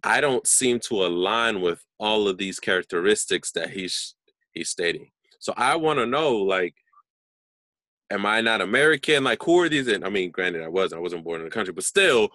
I 0.03 0.21
don't 0.21 0.45
seem 0.45 0.79
to 0.87 1.05
align 1.05 1.61
with 1.61 1.83
all 1.99 2.27
of 2.27 2.37
these 2.37 2.59
characteristics 2.59 3.51
that 3.53 3.71
he's 3.71 4.15
he's 4.53 4.69
stating. 4.69 5.09
So 5.39 5.53
I 5.57 5.75
want 5.75 5.99
to 5.99 6.05
know 6.05 6.35
like 6.35 6.75
am 8.11 8.25
I 8.25 8.41
not 8.41 8.61
American? 8.61 9.23
Like 9.23 9.41
who 9.43 9.59
are 9.59 9.69
these? 9.69 9.87
And 9.87 10.05
I 10.05 10.09
mean, 10.09 10.29
granted, 10.31 10.63
I 10.63 10.67
wasn't. 10.67 10.99
I 10.99 11.01
wasn't 11.01 11.23
born 11.23 11.41
in 11.41 11.45
the 11.45 11.51
country, 11.51 11.73
but 11.73 11.83
still, 11.83 12.29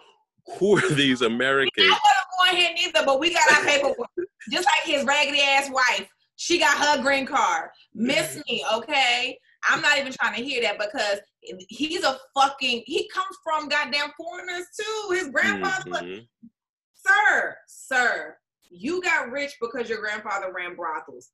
who 0.58 0.78
are 0.78 0.88
these 0.90 1.22
Americans? 1.22 1.72
I 1.78 1.88
wasn't 1.88 2.28
born 2.38 2.56
here 2.56 2.70
neither, 2.74 3.06
but 3.06 3.20
we 3.20 3.32
got 3.32 3.52
our 3.52 3.64
paperwork. 3.64 4.08
Just 4.50 4.66
like 4.66 4.84
his 4.84 5.04
raggedy 5.04 5.40
ass 5.40 5.70
wife, 5.70 6.08
she 6.36 6.58
got 6.58 6.76
her 6.78 7.02
green 7.02 7.26
card. 7.26 7.70
Miss 7.94 8.40
me, 8.48 8.64
okay? 8.74 9.38
I'm 9.68 9.82
not 9.82 9.98
even 9.98 10.12
trying 10.12 10.36
to 10.36 10.42
hear 10.42 10.62
that 10.62 10.78
because 10.78 11.20
he's 11.68 12.02
a 12.04 12.18
fucking. 12.34 12.82
He 12.86 13.08
comes 13.08 13.36
from 13.44 13.68
goddamn 13.68 14.10
foreigners 14.16 14.66
too. 14.78 15.14
His 15.14 15.28
grandfather, 15.28 15.90
mm-hmm. 15.90 16.46
sir, 16.94 17.56
sir, 17.66 18.36
you 18.70 19.02
got 19.02 19.30
rich 19.30 19.56
because 19.60 19.88
your 19.88 20.00
grandfather 20.00 20.52
ran 20.54 20.76
brothels. 20.76 21.30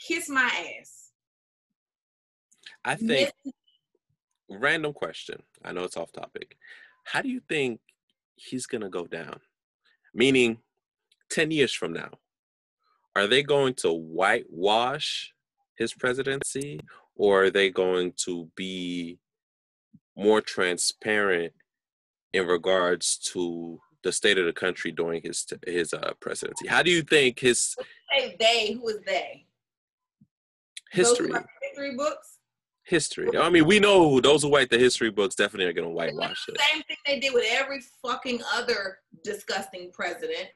Kiss 0.00 0.28
my 0.28 0.50
ass. 0.80 1.10
I 2.84 2.96
think. 2.96 3.32
Miss- 3.44 3.54
random 4.50 4.92
question. 4.92 5.42
I 5.64 5.72
know 5.72 5.84
it's 5.84 5.96
off 5.96 6.12
topic. 6.12 6.56
How 7.04 7.22
do 7.22 7.28
you 7.28 7.40
think 7.48 7.80
he's 8.38 8.66
going 8.66 8.82
to 8.82 8.88
go 8.88 9.06
down. 9.06 9.40
Meaning, 10.14 10.58
10 11.30 11.50
years 11.50 11.72
from 11.72 11.92
now, 11.92 12.10
are 13.14 13.26
they 13.26 13.42
going 13.42 13.74
to 13.74 13.92
whitewash 13.92 15.32
his 15.76 15.92
presidency 15.92 16.80
or 17.14 17.44
are 17.44 17.50
they 17.50 17.70
going 17.70 18.12
to 18.24 18.50
be 18.56 19.18
more 20.16 20.40
transparent 20.40 21.52
in 22.32 22.46
regards 22.46 23.18
to 23.18 23.80
the 24.04 24.12
state 24.12 24.38
of 24.38 24.46
the 24.46 24.52
country 24.52 24.92
during 24.92 25.20
his 25.22 25.46
his 25.66 25.92
uh, 25.92 26.12
presidency? 26.20 26.68
How 26.68 26.82
do 26.82 26.90
you 26.90 27.02
think 27.02 27.40
his 27.40 27.74
say 28.10 28.36
they? 28.38 28.72
Who 28.72 28.88
is 28.88 29.00
they? 29.06 29.46
History. 30.90 31.30
history 31.62 31.96
books 31.96 32.37
history. 32.88 33.28
I 33.36 33.50
mean, 33.50 33.66
we 33.66 33.78
know 33.78 34.20
those 34.20 34.42
who 34.42 34.54
write 34.54 34.70
the 34.70 34.78
history 34.78 35.10
books 35.10 35.34
definitely 35.34 35.66
are 35.66 35.72
going 35.72 35.86
to 35.88 35.94
whitewash 35.94 36.46
it. 36.48 36.58
Same 36.72 36.82
thing 36.84 36.96
they 37.06 37.20
did 37.20 37.34
with 37.34 37.44
every 37.50 37.80
fucking 38.04 38.40
other 38.54 38.98
disgusting 39.22 39.90
president. 39.92 40.48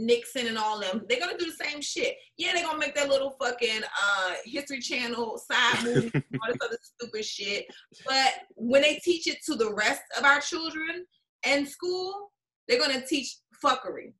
Nixon 0.00 0.46
and 0.46 0.56
all 0.56 0.78
them, 0.78 1.04
they're 1.08 1.18
gonna 1.18 1.36
do 1.36 1.46
the 1.46 1.64
same 1.64 1.80
shit. 1.80 2.14
Yeah, 2.36 2.52
they're 2.52 2.64
gonna 2.64 2.78
make 2.78 2.94
that 2.94 3.08
little 3.08 3.34
fucking 3.42 3.82
uh 3.82 4.34
history 4.44 4.78
channel 4.78 5.40
side 5.50 5.82
movie, 5.82 6.12
all 6.14 6.52
this 6.52 6.56
other 6.64 6.78
stupid 6.80 7.24
shit. 7.24 7.66
But 8.06 8.32
when 8.54 8.82
they 8.82 9.00
teach 9.02 9.26
it 9.26 9.38
to 9.46 9.56
the 9.56 9.74
rest 9.74 10.02
of 10.16 10.24
our 10.24 10.40
children 10.40 11.04
in 11.44 11.66
school, 11.66 12.30
they're 12.68 12.78
gonna 12.78 13.04
teach 13.04 13.38
fuckery. 13.60 14.12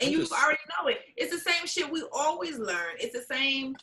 And 0.00 0.10
you 0.10 0.26
already 0.32 0.58
know 0.78 0.88
it. 0.88 0.98
It's 1.16 1.32
the 1.32 1.50
same 1.50 1.66
shit 1.66 1.90
we 1.90 2.04
always 2.12 2.58
learn. 2.58 2.96
It's 2.98 3.14
the 3.14 3.34
same 3.34 3.76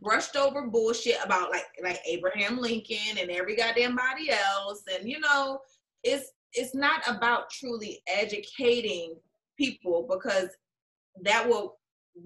brushed 0.00 0.36
over 0.36 0.66
bullshit 0.66 1.16
about 1.24 1.50
like 1.50 1.66
like 1.82 2.00
Abraham 2.06 2.58
Lincoln 2.58 3.18
and 3.18 3.30
every 3.30 3.56
goddamn 3.56 3.96
body 3.96 4.30
else. 4.30 4.82
And 4.92 5.08
you 5.08 5.20
know, 5.20 5.60
it's 6.02 6.32
it's 6.52 6.74
not 6.74 7.02
about 7.06 7.50
truly 7.50 8.02
educating 8.08 9.14
people 9.56 10.06
because 10.10 10.48
that 11.22 11.48
will 11.48 11.78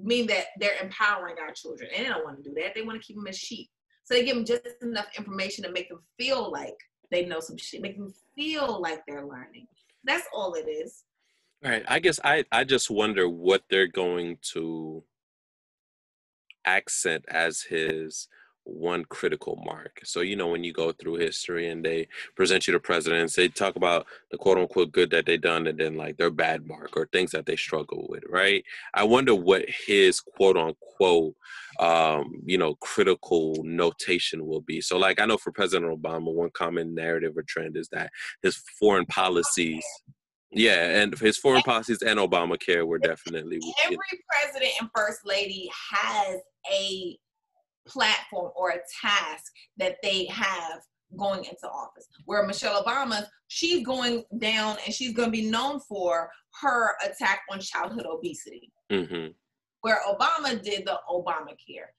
mean 0.03 0.27
that 0.27 0.47
they're 0.59 0.83
empowering 0.83 1.37
our 1.41 1.53
children. 1.53 1.91
And 1.95 2.05
they 2.05 2.09
don't 2.09 2.25
want 2.25 2.43
to 2.43 2.49
do 2.49 2.55
that. 2.55 2.75
They 2.75 2.83
want 2.83 3.01
to 3.01 3.07
keep 3.07 3.17
them 3.17 3.27
as 3.27 3.39
sheep. 3.39 3.69
So 4.05 4.15
they 4.15 4.25
give 4.25 4.37
them 4.37 4.45
just 4.45 4.83
enough 4.83 5.07
information 5.17 5.65
to 5.65 5.73
make 5.73 5.89
them 5.89 6.01
feel 6.19 6.51
like 6.51 6.77
they 7.11 7.25
know 7.25 7.41
some 7.41 7.57
shit, 7.57 7.81
make 7.81 7.97
them 7.97 8.13
feel 8.35 8.81
like 8.81 9.03
they're 9.07 9.27
learning. 9.27 9.67
That's 10.05 10.27
all 10.35 10.55
it 10.55 10.69
is. 10.69 11.05
Right. 11.65 11.83
I 11.89 11.99
guess 11.99 12.21
I, 12.23 12.45
I 12.53 12.65
just 12.65 12.91
wonder 12.91 13.27
what 13.27 13.63
they're 13.71 13.87
going 13.87 14.37
to 14.53 15.03
accent 16.67 17.25
as 17.29 17.63
his 17.63 18.29
one 18.65 19.05
critical 19.07 19.63
mark. 19.65 20.01
So, 20.05 20.21
you 20.21 20.37
know, 20.37 20.49
when 20.49 20.63
you 20.63 20.75
go 20.75 20.93
through 20.93 21.17
history 21.17 21.69
and 21.69 21.85
they 21.85 22.09
present 22.37 22.67
you 22.67 22.73
to 22.73 22.81
presidents, 22.81 23.35
they 23.35 23.49
talk 23.49 23.77
about 23.77 24.07
the 24.31 24.37
quote 24.37 24.59
unquote 24.59 24.93
good 24.93 25.11
that 25.11 25.25
they 25.25 25.39
done 25.39 25.67
and 25.67 25.79
then 25.79 25.97
like 25.97 26.19
their 26.19 26.31
bad 26.31 26.67
mark 26.67 26.97
or 26.97 27.07
things 27.07 27.31
that 27.31 27.47
they 27.47 27.57
struggle 27.57 28.07
with, 28.11 28.25
right? 28.29 28.63
I 28.93 29.05
wonder 29.05 29.35
what 29.35 29.65
his 29.87 30.21
quote 30.21 30.59
unquote, 30.59 31.35
um, 31.79 32.43
you 32.45 32.59
know, 32.59 32.75
critical 32.77 33.57
notation 33.65 34.47
will 34.47 34.63
be. 34.63 34.83
So, 34.83 34.99
like, 34.99 35.19
I 35.19 35.27
know 35.27 35.39
for 35.39 35.53
President 35.53 35.91
Obama, 35.91 36.33
one 36.33 36.51
common 36.51 36.95
narrative 36.95 37.37
or 37.37 37.43
trend 37.43 37.77
is 37.77 37.89
that 37.93 38.11
his 38.43 38.57
foreign 38.79 39.07
policies 39.07 39.85
yeah, 40.55 41.03
and 41.03 41.19
his 41.19 41.37
foreign 41.37 41.63
policies 41.63 42.03
and 42.03 42.19
Obamacare 42.19 42.87
were 42.87 42.99
definitely. 42.99 43.61
Every 43.85 43.99
president 44.31 44.73
and 44.81 44.89
first 44.95 45.21
lady 45.25 45.71
has 45.91 46.41
a 46.73 47.19
platform 47.87 48.53
or 48.57 48.71
a 48.71 48.79
task 49.03 49.53
that 49.77 49.97
they 50.03 50.27
have 50.27 50.81
going 51.17 51.45
into 51.45 51.69
office. 51.69 52.07
Where 52.25 52.47
Michelle 52.47 52.83
Obama, 52.83 53.27
she's 53.49 53.85
going 53.85 54.25
down 54.39 54.77
and 54.85 54.95
she's 54.95 55.13
going 55.13 55.29
to 55.29 55.33
be 55.33 55.49
known 55.49 55.81
for 55.81 56.31
her 56.63 56.91
attack 57.05 57.41
on 57.51 57.61
childhood 57.61 58.07
obesity. 58.07 58.73
Mm-hmm. 58.91 59.33
Where 59.83 60.01
Obama 60.09 60.61
did 60.63 60.87
the 60.87 60.99
Obamacare. 61.09 61.93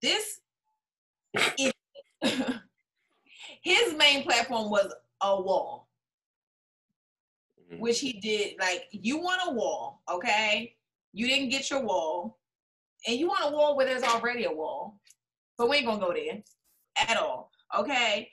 This 0.00 0.40
is 1.58 1.72
his 3.62 3.94
main 3.94 4.22
platform 4.22 4.70
was 4.70 4.92
a 5.22 5.40
wall, 5.40 5.88
Mhm. 7.72 7.78
which 7.78 8.00
he 8.00 8.12
did. 8.14 8.58
Like, 8.58 8.88
you 8.90 9.18
want 9.18 9.40
a 9.46 9.52
wall, 9.52 10.02
okay? 10.10 10.76
You 11.12 11.26
didn't 11.26 11.50
get 11.50 11.70
your 11.70 11.82
wall, 11.82 12.38
and 13.06 13.16
you 13.18 13.28
want 13.28 13.52
a 13.52 13.56
wall 13.56 13.76
where 13.76 13.86
there's 13.86 14.02
already 14.02 14.44
a 14.44 14.52
wall, 14.52 15.00
but 15.58 15.68
we 15.68 15.76
ain't 15.78 15.86
gonna 15.86 16.00
go 16.04 16.12
there 16.12 16.42
at 16.96 17.16
all, 17.16 17.50
okay? 17.76 18.30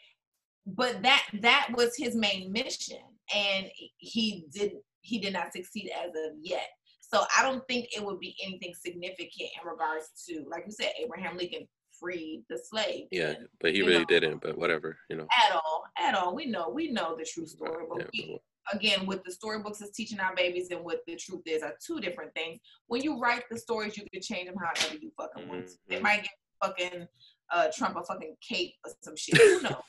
But 0.66 1.02
that 1.04 1.24
that 1.42 1.70
was 1.76 1.96
his 1.96 2.16
main 2.16 2.52
mission, 2.52 3.02
and 3.34 3.70
he 3.98 4.46
did 4.52 4.74
he 5.02 5.20
did 5.20 5.34
not 5.34 5.54
succeed 5.54 5.92
as 5.92 6.10
of 6.10 6.38
yet. 6.42 6.70
So 7.00 7.24
I 7.36 7.42
don't 7.42 7.66
think 7.68 7.88
it 7.96 8.04
would 8.04 8.20
be 8.20 8.36
anything 8.44 8.74
significant 8.76 9.50
in 9.60 9.68
regards 9.68 10.10
to, 10.28 10.46
like 10.50 10.66
you 10.68 10.72
said, 10.72 10.92
Abraham 11.02 11.38
Lincoln 11.38 11.68
freed 12.00 12.44
the 12.50 12.58
slave. 12.58 13.08
Yeah, 13.12 13.34
but 13.60 13.74
he 13.74 13.82
really 13.82 14.00
know. 14.00 14.06
didn't. 14.06 14.42
But 14.42 14.58
whatever, 14.58 14.98
you 15.10 15.16
know. 15.18 15.28
At 15.48 15.56
all, 15.56 15.84
at 15.98 16.16
all. 16.16 16.36
We 16.36 16.46
know, 16.46 16.70
we 16.70 16.92
know 16.92 17.16
the 17.18 17.26
true 17.26 17.48
story, 17.48 17.86
but 17.90 18.10
Yeah, 18.14 18.28
we, 18.28 18.40
again, 18.74 19.06
with 19.06 19.24
the 19.24 19.32
storybooks 19.32 19.82
is 19.82 19.92
teaching 19.92 20.20
our 20.20 20.36
babies 20.36 20.70
and 20.72 20.84
what 20.84 21.00
the 21.08 21.16
truth 21.16 21.42
is 21.46 21.64
are 21.64 21.74
two 21.86 22.00
different 22.00 22.34
things. 22.34 22.60
When 22.88 23.02
you 23.04 23.20
write 23.20 23.44
the 23.50 23.58
stories, 23.58 23.98
you 23.98 24.04
can 24.12 24.22
change 24.22 24.48
them 24.48 24.56
however 24.58 24.96
you 25.02 25.12
fucking 25.18 25.48
want. 25.48 25.68
to. 25.68 25.74
They 25.88 25.98
Mhm. 25.98 26.02
might 26.02 26.22
give 26.24 26.32
fucking 26.64 27.08
uh, 27.52 27.68
Trump 27.76 27.96
a 27.98 28.04
fucking 28.04 28.36
cape 28.48 28.76
or 28.86 28.92
some 29.02 29.16
shit. 29.16 29.36
Who 29.38 29.62
knows? 29.64 29.82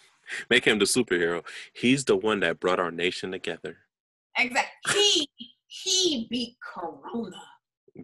Make 0.49 0.65
him 0.65 0.79
the 0.79 0.85
superhero. 0.87 1.45
He's 1.75 2.05
the 2.05 2.17
one 2.17 2.41
that 2.41 2.59
brought 2.61 2.81
our 2.81 2.91
nation 2.91 3.33
together. 3.33 3.79
exactly. 4.39 4.95
He 4.95 5.29
he 5.67 6.27
beat 6.31 6.57
Corona. 6.61 7.43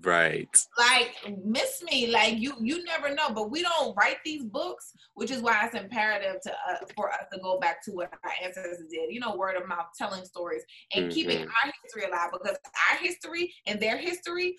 Right. 0.02 0.48
like 0.78 1.14
miss 1.44 1.82
me 1.90 2.08
like 2.08 2.38
you 2.38 2.54
you 2.60 2.84
never 2.84 3.14
know 3.14 3.30
but 3.30 3.50
we 3.50 3.62
don't 3.62 3.96
write 3.96 4.16
these 4.24 4.44
books 4.44 4.92
which 5.14 5.30
is 5.30 5.40
why 5.40 5.64
it's 5.64 5.74
imperative 5.74 6.40
to 6.42 6.52
uh, 6.52 6.76
for 6.94 7.10
us 7.10 7.24
to 7.32 7.38
go 7.40 7.58
back 7.58 7.82
to 7.84 7.92
what 7.92 8.10
our 8.24 8.30
ancestors 8.42 8.88
did 8.90 9.12
you 9.12 9.20
know 9.20 9.36
word 9.36 9.56
of 9.56 9.66
mouth 9.68 9.86
telling 9.96 10.24
stories 10.24 10.62
and 10.94 11.10
keeping 11.12 11.38
Mhm. 11.38 11.46
our 11.64 11.72
history 11.82 12.04
alive 12.04 12.30
because 12.32 12.56
our 12.90 12.98
history 12.98 13.54
and 13.66 13.80
their 13.80 13.96
history 13.96 14.56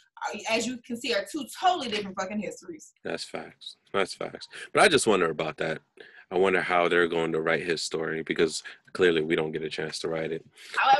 as 0.49 0.65
you 0.65 0.77
can 0.85 0.99
see 0.99 1.13
are 1.13 1.25
two 1.31 1.45
totally 1.59 1.89
different 1.89 2.17
fucking 2.19 2.39
histories 2.39 2.93
That's 3.03 3.23
facts. 3.23 3.75
That's 3.93 4.13
facts. 4.13 4.47
But 4.73 4.83
I 4.83 4.87
just 4.87 5.07
wonder 5.07 5.29
about 5.29 5.57
that. 5.57 5.79
I 6.29 6.37
wonder 6.37 6.61
how 6.61 6.87
they're 6.89 7.07
going 7.07 7.31
to 7.31 7.41
write 7.41 7.63
his 7.63 7.81
story 7.81 8.21
because 8.23 8.61
clearly 8.93 9.21
we 9.21 9.35
don't 9.35 9.51
get 9.53 9.63
a 9.63 9.69
chance 9.69 9.97
to 9.99 10.09
write 10.09 10.31
it. 10.31 10.45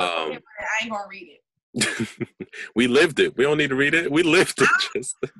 i 0.00 0.38
ain't 0.82 0.90
gonna 0.90 1.04
read 1.10 1.28
it 1.28 1.42
we 2.74 2.86
lived 2.86 3.20
it. 3.20 3.36
We 3.36 3.44
don't 3.44 3.58
need 3.58 3.68
to 3.70 3.76
read 3.76 3.94
it. 3.94 4.10
We 4.10 4.22
lived 4.22 4.60
it. 4.60 4.68
Just 4.96 5.16
live 5.22 5.32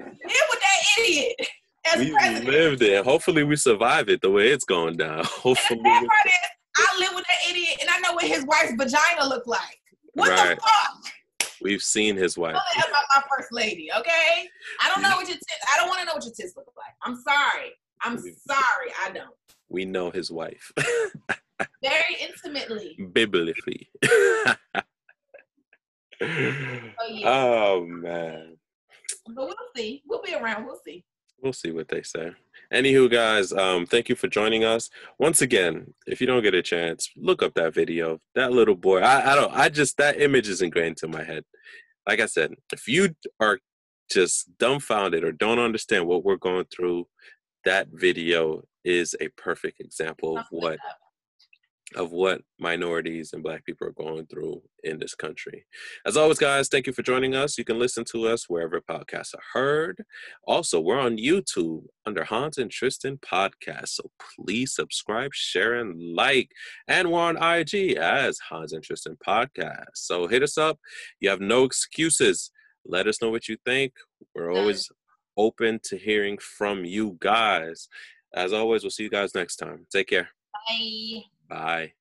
with 0.00 0.60
that 0.60 1.00
idiot 1.00 1.36
as 1.92 2.00
we 2.00 2.10
president 2.12 2.44
lived 2.46 2.82
it. 2.82 3.04
Hopefully 3.04 3.42
we 3.44 3.56
survive 3.56 4.08
it 4.08 4.20
the 4.20 4.30
way 4.30 4.48
it's 4.48 4.64
going 4.64 4.96
down. 4.96 5.24
Hopefully. 5.26 5.80
And 5.80 5.86
the 5.86 5.90
bad 5.90 6.06
part 6.06 6.26
is, 6.26 6.32
I 6.78 6.96
live 7.00 7.10
with 7.14 7.24
that 7.24 7.50
idiot, 7.50 7.78
and 7.80 7.90
I 7.90 7.98
know 8.00 8.12
what 8.14 8.24
his 8.24 8.44
wife's 8.44 8.72
vagina 8.76 9.26
looked 9.26 9.48
like. 9.48 9.80
What 10.14 10.30
Right. 10.30 10.56
the 10.56 10.62
fuck? 10.62 11.12
We've 11.62 11.82
seen 11.82 12.16
his 12.16 12.36
wife. 12.36 12.54
About 12.76 12.90
my 13.14 13.22
first 13.34 13.50
lady, 13.50 13.88
okay? 13.98 14.48
I 14.82 14.88
don't 14.92 15.02
know 15.02 15.16
what 15.16 15.26
your 15.26 15.36
tits. 15.36 15.46
I 15.74 15.78
don't 15.78 15.88
want 15.88 16.00
to 16.00 16.06
know 16.06 16.14
what 16.14 16.24
your 16.24 16.34
tits 16.34 16.54
look 16.56 16.70
like. 16.76 16.94
I'm 17.02 17.16
sorry. 17.22 17.72
I'm 18.02 18.18
sorry. 18.18 18.92
I 19.04 19.10
don't. 19.12 19.34
We 19.70 19.84
know 19.86 20.10
his 20.10 20.30
wife. 20.30 20.70
Very 21.82 22.16
intimately. 22.20 22.96
Biblically. 23.12 23.88
Oh 26.98 27.08
yeah. 27.10 27.28
oh 27.30 27.86
man. 27.86 28.56
but 29.26 29.46
we'll 29.46 29.54
see. 29.76 30.02
We'll 30.06 30.22
be 30.22 30.34
around. 30.34 30.64
We'll 30.64 30.80
see. 30.84 31.04
We'll 31.42 31.52
see 31.52 31.70
what 31.70 31.88
they 31.88 32.02
say. 32.02 32.32
Anywho, 32.72 33.10
guys, 33.10 33.52
um, 33.52 33.86
thank 33.86 34.08
you 34.08 34.16
for 34.16 34.26
joining 34.26 34.64
us. 34.64 34.88
Once 35.18 35.42
again, 35.42 35.94
if 36.06 36.20
you 36.20 36.26
don't 36.26 36.42
get 36.42 36.54
a 36.54 36.62
chance, 36.62 37.10
look 37.16 37.42
up 37.42 37.54
that 37.54 37.74
video. 37.74 38.18
That 38.34 38.52
little 38.52 38.74
boy. 38.74 39.00
I, 39.00 39.32
I 39.32 39.34
don't 39.36 39.52
I 39.54 39.68
just 39.68 39.98
that 39.98 40.20
image 40.20 40.48
is 40.48 40.62
ingrained 40.62 40.96
to 40.98 41.08
my 41.08 41.22
head. 41.22 41.44
Like 42.08 42.20
I 42.20 42.26
said, 42.26 42.54
if 42.72 42.88
you 42.88 43.14
are 43.40 43.58
just 44.10 44.56
dumbfounded 44.58 45.24
or 45.24 45.32
don't 45.32 45.58
understand 45.58 46.06
what 46.06 46.24
we're 46.24 46.36
going 46.36 46.66
through, 46.74 47.06
that 47.64 47.88
video 47.92 48.62
is 48.84 49.14
a 49.20 49.28
perfect 49.36 49.80
example 49.80 50.38
of 50.38 50.46
what 50.50 50.78
of 51.94 52.10
what 52.10 52.40
minorities 52.58 53.32
and 53.32 53.42
black 53.42 53.64
people 53.64 53.86
are 53.86 53.92
going 53.92 54.26
through 54.26 54.60
in 54.82 54.98
this 54.98 55.14
country. 55.14 55.66
As 56.04 56.16
always, 56.16 56.38
guys, 56.38 56.68
thank 56.68 56.86
you 56.86 56.92
for 56.92 57.02
joining 57.02 57.34
us. 57.34 57.56
You 57.56 57.64
can 57.64 57.78
listen 57.78 58.04
to 58.12 58.26
us 58.26 58.48
wherever 58.48 58.80
podcasts 58.80 59.34
are 59.34 59.42
heard. 59.52 60.04
Also, 60.46 60.80
we're 60.80 60.98
on 60.98 61.16
YouTube 61.16 61.84
under 62.04 62.24
Hans 62.24 62.58
and 62.58 62.70
Tristan 62.70 63.18
Podcast. 63.18 63.88
So 63.88 64.10
please 64.36 64.74
subscribe, 64.74 65.32
share, 65.32 65.74
and 65.74 66.14
like. 66.14 66.50
And 66.88 67.12
we're 67.12 67.20
on 67.20 67.36
IG 67.36 67.96
as 67.96 68.38
Hans 68.50 68.72
and 68.72 68.82
Tristan 68.82 69.16
Podcast. 69.24 69.84
So 69.94 70.26
hit 70.26 70.42
us 70.42 70.58
up. 70.58 70.80
You 71.20 71.30
have 71.30 71.40
no 71.40 71.62
excuses. 71.64 72.50
Let 72.84 73.06
us 73.06 73.22
know 73.22 73.30
what 73.30 73.48
you 73.48 73.56
think. 73.64 73.92
We're 74.34 74.52
always 74.52 74.90
open 75.36 75.80
to 75.84 75.96
hearing 75.96 76.38
from 76.38 76.84
you 76.84 77.16
guys. 77.20 77.88
As 78.34 78.52
always, 78.52 78.82
we'll 78.82 78.90
see 78.90 79.04
you 79.04 79.10
guys 79.10 79.34
next 79.34 79.56
time. 79.56 79.86
Take 79.92 80.08
care. 80.08 80.30
Bye. 80.68 81.22
Bye. 81.48 81.94